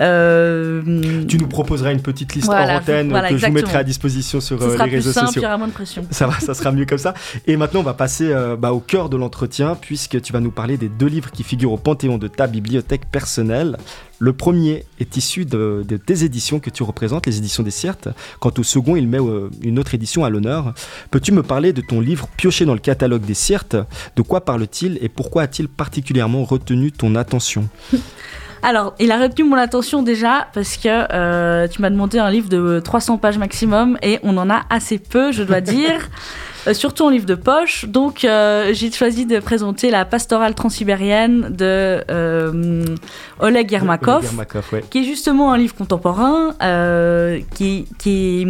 euh, 0.00 1.24
Tu 1.28 1.38
nous 1.38 1.46
proposeras 1.46 1.92
une 1.92 2.02
petite 2.02 2.34
liste 2.34 2.46
Voilà, 2.46 2.74
hors 2.74 2.80
antenne 2.82 3.10
voilà, 3.10 3.28
que 3.30 3.36
je 3.36 3.46
vous 3.46 3.52
mettrai 3.52 3.78
à 3.78 3.84
disposition 3.84 4.40
sur 4.40 4.60
euh, 4.62 4.72
sera 4.74 4.84
les 4.84 4.90
plus 4.90 4.96
réseaux 4.98 5.12
simple, 5.12 5.26
il 5.26 5.28
sociaux. 5.28 5.42
y 5.42 5.46
aura 5.46 5.58
moins 5.58 5.68
de 5.68 5.72
pression. 5.72 6.04
Ça 6.10 6.26
va, 6.26 6.38
ça 6.40 6.54
sera 6.54 6.72
mieux 6.72 6.86
comme 6.86 6.98
ça. 6.98 7.14
Et 7.46 7.56
maintenant, 7.56 7.80
on 7.80 7.84
va 7.84 7.94
passer 7.94 8.28
euh, 8.32 8.56
bah, 8.56 8.72
au 8.72 8.80
cœur 8.80 9.08
de 9.08 9.16
l'entretien, 9.16 9.76
puisque 9.80 10.20
tu 10.20 10.32
vas 10.32 10.40
nous 10.40 10.50
parler 10.50 10.76
des 10.76 10.88
deux 10.88 11.06
livres 11.06 11.30
qui 11.30 11.42
figurent 11.42 11.72
au 11.72 11.76
panthéon 11.78 12.18
de 12.18 12.28
ta 12.28 12.46
bibliothèque 12.46 13.06
personnelle. 13.10 13.76
Le 14.20 14.32
premier 14.32 14.84
est 15.00 15.16
issu 15.16 15.44
de, 15.44 15.84
de 15.86 15.96
tes 15.96 16.24
éditions 16.24 16.60
que 16.60 16.70
tu 16.70 16.82
représentes, 16.84 17.26
les 17.26 17.36
éditions 17.38 17.62
des 17.64 17.72
Ciertes. 17.72 18.08
Quant 18.40 18.52
au 18.56 18.62
second, 18.62 18.94
il 18.96 19.08
met 19.08 19.18
euh, 19.18 19.50
une 19.62 19.78
autre 19.78 19.94
édition 19.94 20.24
à 20.24 20.30
l'honneur. 20.30 20.72
Peux-tu 21.10 21.32
me 21.32 21.42
parler 21.42 21.72
de 21.72 21.80
ton 21.80 22.00
livre 22.00 22.28
pioché 22.36 22.64
dans 22.64 22.74
le 22.74 22.78
catalogue 22.80 23.22
des 23.24 23.34
Ciertes 23.34 23.76
De 24.16 24.22
quoi 24.22 24.44
parle-t-il 24.44 24.98
et 25.02 25.08
pourquoi 25.08 25.42
a-t-il 25.42 25.68
particulièrement 25.68 26.40
retenu 26.54 26.92
ton 26.92 27.14
attention 27.14 27.68
Alors, 28.62 28.94
il 28.98 29.12
a 29.12 29.20
retenu 29.20 29.44
mon 29.44 29.58
attention 29.58 30.02
déjà 30.02 30.48
parce 30.54 30.78
que 30.78 30.88
euh, 30.88 31.68
tu 31.68 31.82
m'as 31.82 31.90
demandé 31.90 32.18
un 32.18 32.30
livre 32.30 32.48
de 32.48 32.80
300 32.82 33.18
pages 33.18 33.36
maximum 33.36 33.98
et 34.00 34.18
on 34.22 34.38
en 34.38 34.48
a 34.48 34.62
assez 34.70 34.98
peu, 34.98 35.32
je 35.32 35.42
dois 35.42 35.60
dire. 35.60 36.08
Euh, 36.66 36.72
surtout 36.74 37.04
en 37.04 37.10
livre 37.10 37.26
de 37.26 37.34
poche. 37.34 37.84
Donc, 37.86 38.24
euh, 38.24 38.70
j'ai 38.72 38.90
choisi 38.90 39.26
de 39.26 39.38
présenter 39.38 39.90
la 39.90 40.04
pastorale 40.04 40.54
transsibérienne 40.54 41.48
de 41.50 42.02
euh, 42.10 42.84
Oleg 43.40 43.70
Yermakov. 43.70 44.24
Yermakov, 44.24 44.64
ouais. 44.72 44.84
qui 44.88 45.00
est 45.00 45.04
justement 45.04 45.52
un 45.52 45.58
livre 45.58 45.74
contemporain 45.74 46.54
qui, 47.54 47.86
qui 47.98 48.46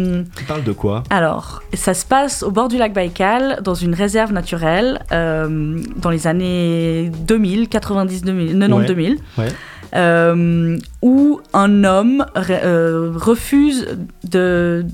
parle 0.47 0.63
de 0.63 0.71
quoi? 0.71 1.03
Alors 1.09 1.61
ça 1.73 1.93
se 1.93 2.05
passe 2.05 2.43
au 2.43 2.51
bord 2.51 2.67
du 2.69 2.77
lac 2.77 2.93
Baïkal 2.93 3.59
dans 3.63 3.73
une 3.73 3.93
réserve 3.93 4.31
naturelle 4.31 4.99
dans 5.11 6.09
les 6.09 6.27
années 6.27 7.11
2000 7.27 7.67
90 7.69 8.21
2000 8.23 8.59
90 8.59 8.73
Ouais. 8.75 8.85
2000 8.85 9.17
Ouais. 9.37 9.47
euh, 9.95 10.77
où 11.01 11.39
un 11.53 11.83
homme 11.83 12.25
re- 12.35 12.59
euh, 12.63 13.11
refuse 13.15 13.87
de 14.23 14.85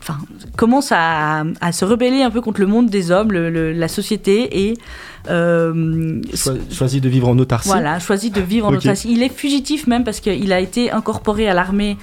enfin 0.00 0.18
commence 0.56 0.92
à, 0.92 1.44
à 1.60 1.72
se 1.72 1.84
rebeller 1.84 2.22
un 2.22 2.30
peu 2.30 2.40
contre 2.40 2.60
le 2.60 2.66
monde 2.66 2.88
des 2.88 3.10
hommes 3.10 3.32
le- 3.32 3.50
le- 3.50 3.72
la 3.72 3.88
société 3.88 4.66
et 4.68 4.74
euh, 5.28 6.20
Choi- 6.34 6.54
Choisis 6.70 7.00
de 7.00 7.08
vivre 7.08 7.28
en 7.28 7.38
autarcie 7.38 7.68
voilà, 7.68 7.98
choisit 7.98 8.34
de 8.34 8.40
vivre 8.40 8.66
en 8.68 8.72
autarcie. 8.74 9.08
Il 9.12 9.22
est 9.22 9.28
fugitif 9.34 9.86
même 9.86 10.04
parce 10.04 10.20
qu'il 10.20 10.52
a 10.52 10.60
été 10.60 10.90
incorporé 10.90 11.48
à 11.48 11.54
l'armée. 11.54 11.96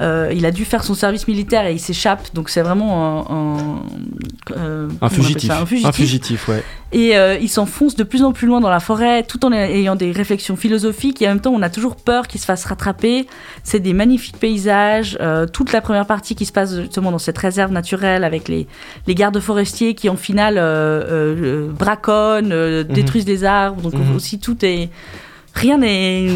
Euh, 0.00 0.32
il 0.34 0.46
a 0.46 0.50
dû 0.50 0.64
faire 0.64 0.84
son 0.84 0.94
service 0.94 1.26
militaire 1.26 1.66
et 1.66 1.72
il 1.72 1.80
s'échappe. 1.80 2.32
Donc 2.34 2.50
c'est 2.50 2.62
vraiment 2.62 3.30
un, 3.30 3.34
un, 3.34 3.82
euh, 4.56 4.88
Un 5.00 5.08
fugitif. 5.08 5.50
ça, 5.50 5.60
un 5.60 5.66
fugitif. 5.66 5.88
Un 5.88 5.92
fugitif, 5.92 6.48
ouais. 6.48 6.62
Et 6.92 7.16
euh, 7.18 7.36
il 7.38 7.48
s'enfonce 7.50 7.96
de 7.96 8.04
plus 8.04 8.22
en 8.22 8.32
plus 8.32 8.46
loin 8.46 8.60
dans 8.60 8.70
la 8.70 8.80
forêt, 8.80 9.22
tout 9.22 9.44
en 9.44 9.52
ayant 9.52 9.94
des 9.96 10.10
réflexions 10.10 10.56
philosophiques. 10.56 11.20
Et 11.20 11.26
en 11.26 11.30
même 11.30 11.40
temps, 11.40 11.52
on 11.52 11.60
a 11.62 11.68
toujours 11.68 11.96
peur 11.96 12.26
qu'il 12.28 12.40
se 12.40 12.46
fasse 12.46 12.64
rattraper. 12.64 13.26
C'est 13.62 13.80
des 13.80 13.92
magnifiques 13.92 14.38
paysages. 14.38 15.18
toute 15.52 15.72
la 15.72 15.80
première 15.80 16.06
partie 16.06 16.34
qui 16.34 16.46
se 16.46 16.52
passe 16.52 16.80
justement 16.80 17.10
dans 17.10 17.18
cette 17.18 17.36
réserve 17.38 17.72
naturelle 17.72 18.24
avec 18.24 18.48
les, 18.48 18.66
les 19.06 19.14
gardes 19.14 19.38
forestiers 19.40 19.94
qui, 19.94 20.08
en 20.08 20.16
finale, 20.16 20.54
euh, 20.58 21.70
braconnent, 21.72 22.54
Mhm. 22.54 22.84
détruisent 22.84 23.24
des 23.24 23.44
arbres. 23.44 23.82
Donc 23.82 23.94
Mhm. 23.94 24.14
aussi, 24.16 24.38
tout 24.38 24.64
est. 24.64 24.88
Rien 25.60 25.78
n'est 25.78 26.28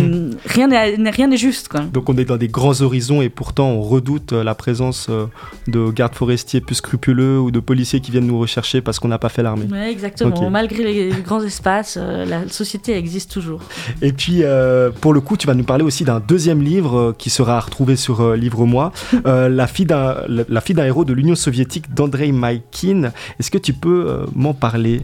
rien 0.46 1.26
n'est 1.28 1.36
juste 1.36 1.68
quoi. 1.68 1.80
Donc 1.80 2.08
on 2.08 2.16
est 2.16 2.24
dans 2.24 2.36
des 2.36 2.48
grands 2.48 2.80
horizons 2.80 3.22
et 3.22 3.28
pourtant 3.28 3.68
on 3.70 3.82
redoute 3.82 4.32
euh, 4.32 4.42
la 4.44 4.54
présence 4.54 5.06
euh, 5.10 5.26
de 5.68 5.90
gardes 5.90 6.14
forestiers 6.14 6.60
plus 6.60 6.76
scrupuleux 6.76 7.38
ou 7.40 7.50
de 7.50 7.60
policiers 7.60 8.00
qui 8.00 8.10
viennent 8.10 8.26
nous 8.26 8.38
rechercher 8.38 8.80
parce 8.80 8.98
qu'on 8.98 9.08
n'a 9.08 9.18
pas 9.18 9.28
fait 9.28 9.42
l'armée. 9.42 9.66
Ouais, 9.70 9.90
exactement. 9.90 10.50
Malgré 10.50 10.82
les 10.84 11.10
grands 11.22 11.42
espaces, 11.42 11.96
euh, 12.00 12.24
la 12.24 12.48
société 12.48 12.96
existe 12.96 13.30
toujours. 13.30 13.60
Et 14.00 14.12
puis 14.12 14.40
euh, 14.42 14.90
pour 14.90 15.12
le 15.14 15.20
coup, 15.20 15.36
tu 15.36 15.46
vas 15.46 15.54
nous 15.54 15.64
parler 15.64 15.84
aussi 15.84 16.04
d'un 16.04 16.20
deuxième 16.20 16.62
livre 16.62 17.14
qui 17.18 17.30
sera 17.30 17.60
retrouvé 17.60 17.96
sur 17.96 18.34
Livre-moi, 18.34 18.92
euh, 19.26 19.48
la 19.48 19.66
fille 19.66 19.86
d'un 19.86 20.16
la- 20.28 20.44
la 20.48 20.60
fille 20.60 20.74
d'un 20.74 20.84
héros 20.86 21.04
de 21.04 21.12
l'Union 21.12 21.34
soviétique 21.34 21.92
d'Andrei 21.94 22.32
Maïkin. 22.32 23.12
Est-ce 23.38 23.50
que 23.50 23.58
tu 23.58 23.72
peux 23.72 24.22
m'en 24.34 24.54
parler? 24.54 25.00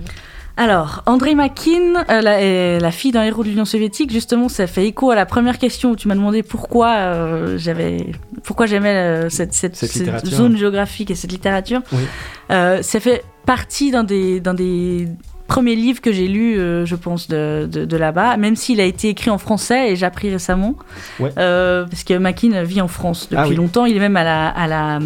Alors, 0.60 1.04
André 1.06 1.36
Makin, 1.36 2.04
euh, 2.10 2.20
la, 2.20 2.42
est 2.42 2.80
la 2.80 2.90
fille 2.90 3.12
d'un 3.12 3.22
héros 3.22 3.44
de 3.44 3.48
l'Union 3.48 3.64
soviétique, 3.64 4.10
justement, 4.10 4.48
ça 4.48 4.66
fait 4.66 4.86
écho 4.88 5.12
à 5.12 5.14
la 5.14 5.24
première 5.24 5.56
question 5.56 5.92
où 5.92 5.96
tu 5.96 6.08
m'as 6.08 6.16
demandé 6.16 6.42
pourquoi 6.42 6.96
euh, 6.96 7.56
j'avais, 7.58 8.06
pourquoi 8.42 8.66
j'aimais 8.66 8.88
euh, 8.88 9.30
cette, 9.30 9.54
cette, 9.54 9.76
Cette 9.76 9.90
cette 9.90 10.00
littérature. 10.00 10.32
zone 10.32 10.56
géographique 10.56 11.12
et 11.12 11.14
cette 11.14 11.30
littérature. 11.30 11.80
Oui. 11.92 12.02
Euh, 12.50 12.82
ça 12.82 12.98
fait 12.98 13.22
partie 13.46 13.92
d'un 13.92 14.02
des, 14.02 14.40
d'un 14.40 14.54
des 14.54 15.06
premier 15.48 15.74
livre 15.74 16.00
que 16.00 16.12
j'ai 16.12 16.28
lu, 16.28 16.56
euh, 16.60 16.86
je 16.86 16.94
pense, 16.94 17.26
de, 17.26 17.68
de, 17.70 17.84
de 17.84 17.96
là-bas, 17.96 18.36
même 18.36 18.54
s'il 18.54 18.80
a 18.80 18.84
été 18.84 19.08
écrit 19.08 19.30
en 19.30 19.38
français 19.38 19.90
et 19.90 19.96
j'ai 19.96 20.06
appris 20.06 20.30
récemment. 20.30 20.74
Ouais. 21.18 21.32
Euh, 21.38 21.84
parce 21.86 22.04
que 22.04 22.14
Makin 22.14 22.62
vit 22.62 22.80
en 22.80 22.86
France 22.86 23.24
depuis 23.30 23.36
Ah 23.44 23.48
oui. 23.48 23.56
longtemps. 23.56 23.84
Il 23.86 23.96
est 23.96 24.00
même 24.00 24.16
à 24.16 24.22
la, 24.24 24.48
à 24.48 24.66
la 24.68 24.98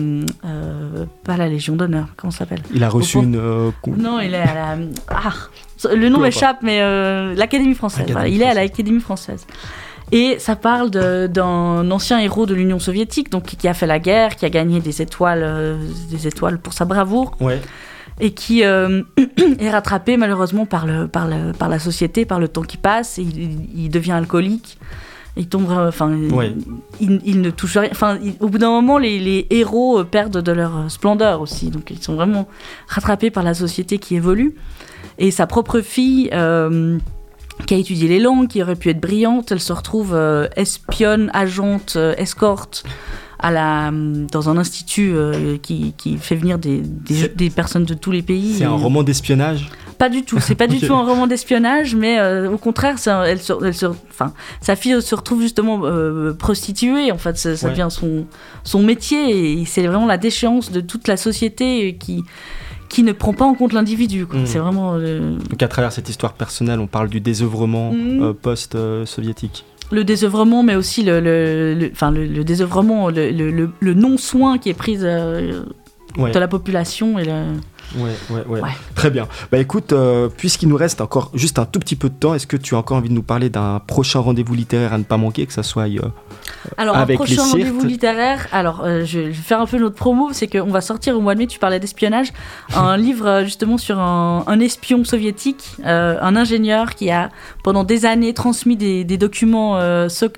euh, 0.44 1.04
pas 1.24 1.36
la 1.38 1.48
Légion 1.48 1.76
d'honneur, 1.76 2.08
comment 2.16 2.30
ça 2.30 2.40
s'appelle? 2.40 2.60
Il 2.74 2.84
a 2.84 2.88
reçu 2.90 3.16
Au- 3.18 3.22
une. 3.22 3.36
euh, 3.36 3.70
Non, 3.96 4.20
il 4.20 4.34
est 4.34 4.38
à 4.42 4.54
la. 4.54 4.76
Ah, 5.08 5.32
le 5.94 6.08
nom 6.08 6.18
m'échappe, 6.20 6.58
mais 6.62 6.78
l'Académie 7.34 7.74
française. 7.74 8.06
Voilà, 8.10 8.28
il 8.28 8.42
est 8.42 8.46
à 8.46 8.54
l'Académie 8.54 9.00
française. 9.00 9.46
Et 10.10 10.38
ça 10.38 10.56
parle 10.56 10.90
d'un 10.90 11.90
ancien 11.90 12.18
héros 12.18 12.44
de 12.46 12.54
l'Union 12.54 12.78
soviétique, 12.78 13.30
donc 13.30 13.44
qui 13.44 13.66
a 13.66 13.72
fait 13.74 13.86
la 13.86 13.98
guerre, 13.98 14.36
qui 14.36 14.44
a 14.44 14.50
gagné 14.50 14.80
des 14.80 15.00
étoiles, 15.00 15.78
des 16.10 16.26
étoiles 16.26 16.58
pour 16.58 16.72
sa 16.74 16.84
bravoure, 16.84 17.34
Ouais. 17.40 17.60
Et 18.20 18.32
qui 18.32 18.64
euh, 18.64 19.02
est 19.58 19.70
rattrapé 19.70 20.16
malheureusement 20.16 20.66
par, 20.66 20.86
le, 20.86 21.08
par, 21.08 21.26
le, 21.28 21.52
par 21.52 21.68
la 21.68 21.78
société, 21.78 22.24
par 22.24 22.38
le 22.40 22.48
temps 22.48 22.62
qui 22.62 22.76
passe. 22.76 23.18
Et 23.18 23.22
il, 23.22 23.68
il 23.84 23.88
devient 23.90 24.12
alcoolique. 24.12 24.78
Il 25.36 25.48
tombe, 25.48 25.70
enfin, 25.70 26.14
Ouais. 26.30 26.52
il, 27.00 27.20
il 27.24 27.40
ne 27.40 27.48
touche 27.50 27.78
rien. 27.78 27.88
Enfin, 27.90 28.18
il- 28.22 28.34
au 28.40 28.48
bout 28.48 28.58
d'un 28.58 28.68
moment, 28.68 28.98
les, 28.98 29.18
les 29.18 29.46
héros 29.50 30.00
euh, 30.00 30.04
perdent 30.04 30.42
de 30.42 30.52
leur 30.52 30.76
euh, 30.76 30.88
splendeur 30.88 31.40
aussi. 31.40 31.70
Donc, 31.70 31.90
ils 31.90 32.02
sont 32.02 32.14
vraiment 32.14 32.46
rattrapés 32.86 33.30
par 33.30 33.42
la 33.42 33.54
société 33.54 33.96
qui 33.98 34.14
évolue. 34.14 34.54
Et 35.18 35.30
sa 35.30 35.46
propre 35.46 35.80
fille, 35.80 36.28
euh, 36.34 36.98
qui 37.66 37.72
a 37.74 37.78
étudié 37.78 38.08
les 38.08 38.18
langues, 38.20 38.46
qui 38.48 38.62
aurait 38.62 38.76
pu 38.76 38.90
être 38.90 39.00
brillante, 39.00 39.52
elle 39.52 39.60
se 39.60 39.72
retrouve 39.72 40.12
euh, 40.14 40.48
espionne, 40.56 41.30
agente, 41.32 41.96
escorte 42.18 42.84
à 43.42 43.50
la, 43.50 43.90
dans 44.30 44.48
un 44.48 44.56
institut 44.56 45.12
euh, 45.14 45.58
qui, 45.58 45.94
qui 45.98 46.16
fait 46.16 46.36
venir 46.36 46.58
des, 46.58 46.78
des, 46.80 47.14
C'est- 47.14 47.36
des 47.36 47.50
personnes 47.50 47.84
de 47.84 47.94
tous 47.94 48.12
les 48.12 48.22
pays. 48.22 48.54
C'est 48.58 48.64
un 48.64 48.70
roman 48.70 49.02
d'espionnage. 49.02 49.68
pas 49.98 50.08
du 50.08 50.22
tout, 50.22 50.38
c'est 50.40 50.54
pas 50.54 50.66
du 50.68 50.78
tout 50.86 50.94
un 50.94 51.04
roman 51.04 51.26
d'espionnage, 51.26 51.94
mais 51.96 52.18
euh, 52.20 52.50
au 52.50 52.56
contraire, 52.58 52.98
ça, 52.98 53.26
elle 53.28 53.40
se, 53.40 53.52
elle 53.64 53.74
se- 53.74 53.86
enfin, 53.86 54.32
sa 54.60 54.76
fille 54.76 55.00
se 55.02 55.14
retrouve 55.14 55.42
justement 55.42 55.80
euh, 55.84 56.32
prostituée, 56.34 57.10
en 57.12 57.18
fait, 57.18 57.36
ça, 57.36 57.56
ça 57.56 57.66
Ouais. 57.66 57.72
devient 57.72 57.88
son, 57.90 58.26
son 58.64 58.82
métier, 58.82 59.60
et 59.60 59.64
c'est 59.64 59.86
vraiment 59.86 60.06
la 60.06 60.18
déchéance 60.18 60.70
de 60.70 60.80
toute 60.80 61.08
la 61.08 61.16
société 61.16 61.88
euh, 61.88 61.92
qui, 61.98 62.22
qui 62.88 63.02
ne 63.02 63.12
prend 63.12 63.32
pas 63.32 63.44
en 63.44 63.54
compte 63.54 63.72
l'individu. 63.72 64.26
Mhm. 64.32 64.46
C'est 64.46 64.58
vraiment 64.58 64.94
euh, 64.96 65.36
Donc 65.50 65.62
à 65.62 65.68
travers 65.68 65.92
cette 65.92 66.08
histoire 66.08 66.34
personnelle, 66.34 66.78
on 66.78 66.86
parle 66.86 67.08
du 67.08 67.20
désœuvrement 67.20 67.92
euh, 67.94 68.32
post-soviétique. 68.34 69.64
Le 69.92 70.02
désœuvrement, 70.04 70.62
mais 70.62 70.74
aussi 70.74 71.02
le, 71.04 71.20
le, 71.20 71.74
le- 71.74 71.90
enfin, 71.92 72.10
le, 72.10 72.24
le 72.26 72.42
désœuvrement, 72.44 73.08
le, 73.10 73.30
le- 73.30 73.50
le- 73.50 73.70
le 73.78 73.94
non-soin 73.94 74.58
qui 74.58 74.70
est 74.70 74.74
pris 74.74 74.96
euh, 75.00 75.62
Ouais. 76.18 76.30
de 76.30 76.38
la 76.38 76.48
population. 76.48 77.18
Et 77.18 77.24
le... 77.24 77.32
Ouais, 77.96 78.10
ouais, 78.30 78.44
ouais, 78.46 78.60
Ouais. 78.60 78.70
Très 78.94 79.10
bien. 79.10 79.26
Bah 79.50 79.58
écoute, 79.58 79.92
euh, 79.92 80.28
puisqu'il 80.28 80.68
nous 80.68 80.76
reste 80.76 81.00
encore 81.00 81.30
juste 81.34 81.58
un 81.58 81.64
tout 81.64 81.80
petit 81.80 81.96
peu 81.96 82.08
de 82.08 82.14
temps, 82.14 82.34
est-ce 82.34 82.46
que 82.46 82.56
tu 82.56 82.74
as 82.74 82.78
encore 82.78 82.96
envie 82.96 83.08
de 83.08 83.14
nous 83.14 83.22
parler 83.22 83.50
d'un 83.50 83.80
prochain 83.80 84.20
rendez-vous 84.20 84.54
littéraire 84.54 84.92
à 84.92 84.98
ne 84.98 85.04
pas 85.04 85.16
manquer, 85.16 85.46
que 85.46 85.52
ça 85.52 85.62
soit 85.62 85.88
euh, 85.88 86.00
Alors, 86.76 86.96
Avec 86.96 87.20
un 87.20 87.24
prochain 87.24 87.42
rendez-vous 87.42 87.84
littéraire. 87.84 88.46
Alors, 88.52 88.82
euh, 88.84 89.04
je 89.04 89.20
vais 89.20 89.32
faire 89.32 89.60
un 89.60 89.66
peu 89.66 89.78
notre 89.78 89.96
promo. 89.96 90.30
C'est 90.32 90.46
qu'on 90.46 90.70
va 90.70 90.80
sortir 90.80 91.16
au 91.16 91.20
mois 91.20 91.34
de 91.34 91.40
mai, 91.40 91.46
tu 91.46 91.58
parlais 91.58 91.80
d'espionnage, 91.80 92.32
un 92.74 92.96
livre 93.08 93.26
euh, 93.26 93.44
justement 93.44 93.78
sur 93.78 93.98
un, 93.98 94.44
un 94.46 94.60
espion 94.60 95.04
soviétique, 95.04 95.76
un 95.84 96.36
ingénieur 96.36 96.94
qui 96.94 97.10
a 97.10 97.30
pendant 97.64 97.84
des 97.84 98.06
années 98.06 98.34
transmis 98.34 98.76
des, 98.76 99.04
des 99.04 99.18
documents 99.18 99.78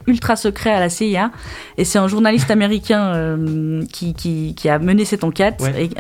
ultra 0.07 0.37
secrets 0.37 0.73
à 0.73 0.81
la 0.81 0.89
CIA. 0.89 1.31
Et 1.77 1.85
c'est 1.85 1.99
un 1.99 2.09
journaliste 2.09 2.51
américain 2.51 3.37
qui, 3.93 4.15
qui, 4.15 4.55
qui 4.55 4.69
a 4.69 4.79
mené 4.79 5.05
cette 5.05 5.25
enquête. 5.25 5.61
Ouais. 5.61 5.87
Et, 5.87 5.91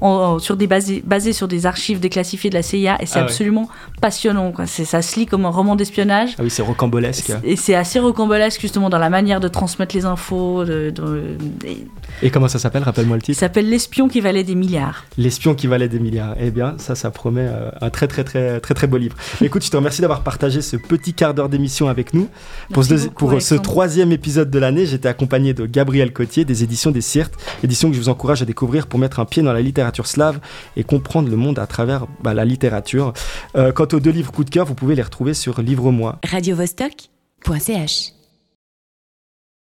en- 0.00 0.38
sur 0.38 0.56
des 0.56 0.66
basés, 0.66 1.02
basés 1.06 1.32
sur 1.32 1.48
des 1.48 1.66
archives 1.66 2.00
déclassifiées 2.00 2.50
de 2.50 2.54
la 2.54 2.62
CIA 2.62 2.96
et 3.00 3.06
c'est 3.06 3.16
Ah 3.18 3.22
ouais. 3.22 3.24
absolument 3.24 3.68
passionnant 4.00 4.52
quoi. 4.52 4.66
C'est 4.66 4.84
ça 4.84 5.02
se 5.02 5.18
lit 5.18 5.26
comme 5.26 5.44
un 5.44 5.50
roman 5.50 5.76
d'espionnage 5.76 6.34
Ah 6.38 6.42
oui, 6.42 6.50
c'est 6.50 6.62
rocambolesque. 6.62 7.32
et 7.44 7.56
c'est 7.56 7.74
assez 7.74 7.98
rocambolesque 7.98 8.60
justement 8.60 8.90
dans 8.90 8.98
la 8.98 9.10
manière 9.10 9.40
de 9.40 9.48
transmettre 9.48 9.94
les 9.94 10.04
infos. 10.04 10.64
De, 10.64 10.90
de- 10.90 11.36
et- 11.66 11.86
Et 12.22 12.30
comment 12.30 12.48
ça 12.48 12.58
s'appelle? 12.58 12.82
Rappelle-moi 12.82 13.16
le 13.16 13.22
il 13.22 13.26
titre. 13.26 13.38
s'appelle 13.38 13.68
L'espion 13.68 14.08
qui 14.08 14.20
valait 14.20 14.44
des 14.44 14.54
milliards. 14.54 15.04
L'espion 15.18 15.54
qui 15.54 15.66
valait 15.66 15.88
des 15.88 15.98
milliards. 15.98 16.34
Eh 16.40 16.50
bien, 16.50 16.74
ça, 16.78 16.94
ça 16.94 17.10
promet 17.10 17.46
euh, 17.48 17.70
un 17.80 17.90
très, 17.90 18.06
très, 18.08 18.24
très, 18.24 18.60
très, 18.60 18.74
très 18.74 18.86
beau 18.86 18.96
livre. 18.96 19.16
Écoute, 19.40 19.64
je 19.64 19.70
te 19.70 19.76
remercie 19.76 20.00
d'avoir 20.00 20.22
partagé 20.22 20.62
ce 20.62 20.76
petit 20.76 21.14
quart 21.14 21.34
d'heure 21.34 21.48
d'émission 21.48 21.88
avec 21.88 22.12
nous. 22.14 22.28
Pour, 22.72 22.84
ce, 22.84 22.94
beaucoup, 22.94 23.14
pour 23.14 23.28
ce 23.30 23.34
Alexandre. 23.34 23.62
troisième 23.62 24.12
épisode 24.12 24.50
de 24.50 24.58
l'année, 24.58 24.86
j'étais 24.86 25.08
accompagné 25.08 25.54
de 25.54 25.66
Gabriel 25.66 26.12
Cotier 26.12 26.44
des 26.44 26.62
éditions 26.62 26.90
des 26.90 27.00
Cirtes, 27.00 27.34
éditions 27.62 27.88
que 27.90 27.94
je 27.96 28.00
vous 28.00 28.08
encourage 28.08 28.42
à 28.42 28.44
découvrir 28.44 28.86
pour 28.86 28.98
mettre 28.98 29.20
un 29.20 29.24
pied 29.24 29.42
dans 29.42 29.52
la 29.52 29.60
littérature 29.60 29.81
slave 30.04 30.40
et 30.76 30.84
comprendre 30.84 31.28
le 31.28 31.36
monde 31.36 31.58
à 31.58 31.66
travers 31.66 32.06
bah, 32.22 32.34
la 32.34 32.44
littérature. 32.44 33.12
Euh, 33.56 33.72
quant 33.72 33.88
aux 33.92 34.00
deux 34.00 34.10
livres 34.10 34.32
coup 34.32 34.44
de 34.44 34.50
cœur, 34.50 34.66
vous 34.66 34.74
pouvez 34.74 34.94
les 34.94 35.02
retrouver 35.02 35.34
sur 35.34 35.60
Livre-moi. 35.60 36.18
radiovostok.ch 36.24 38.21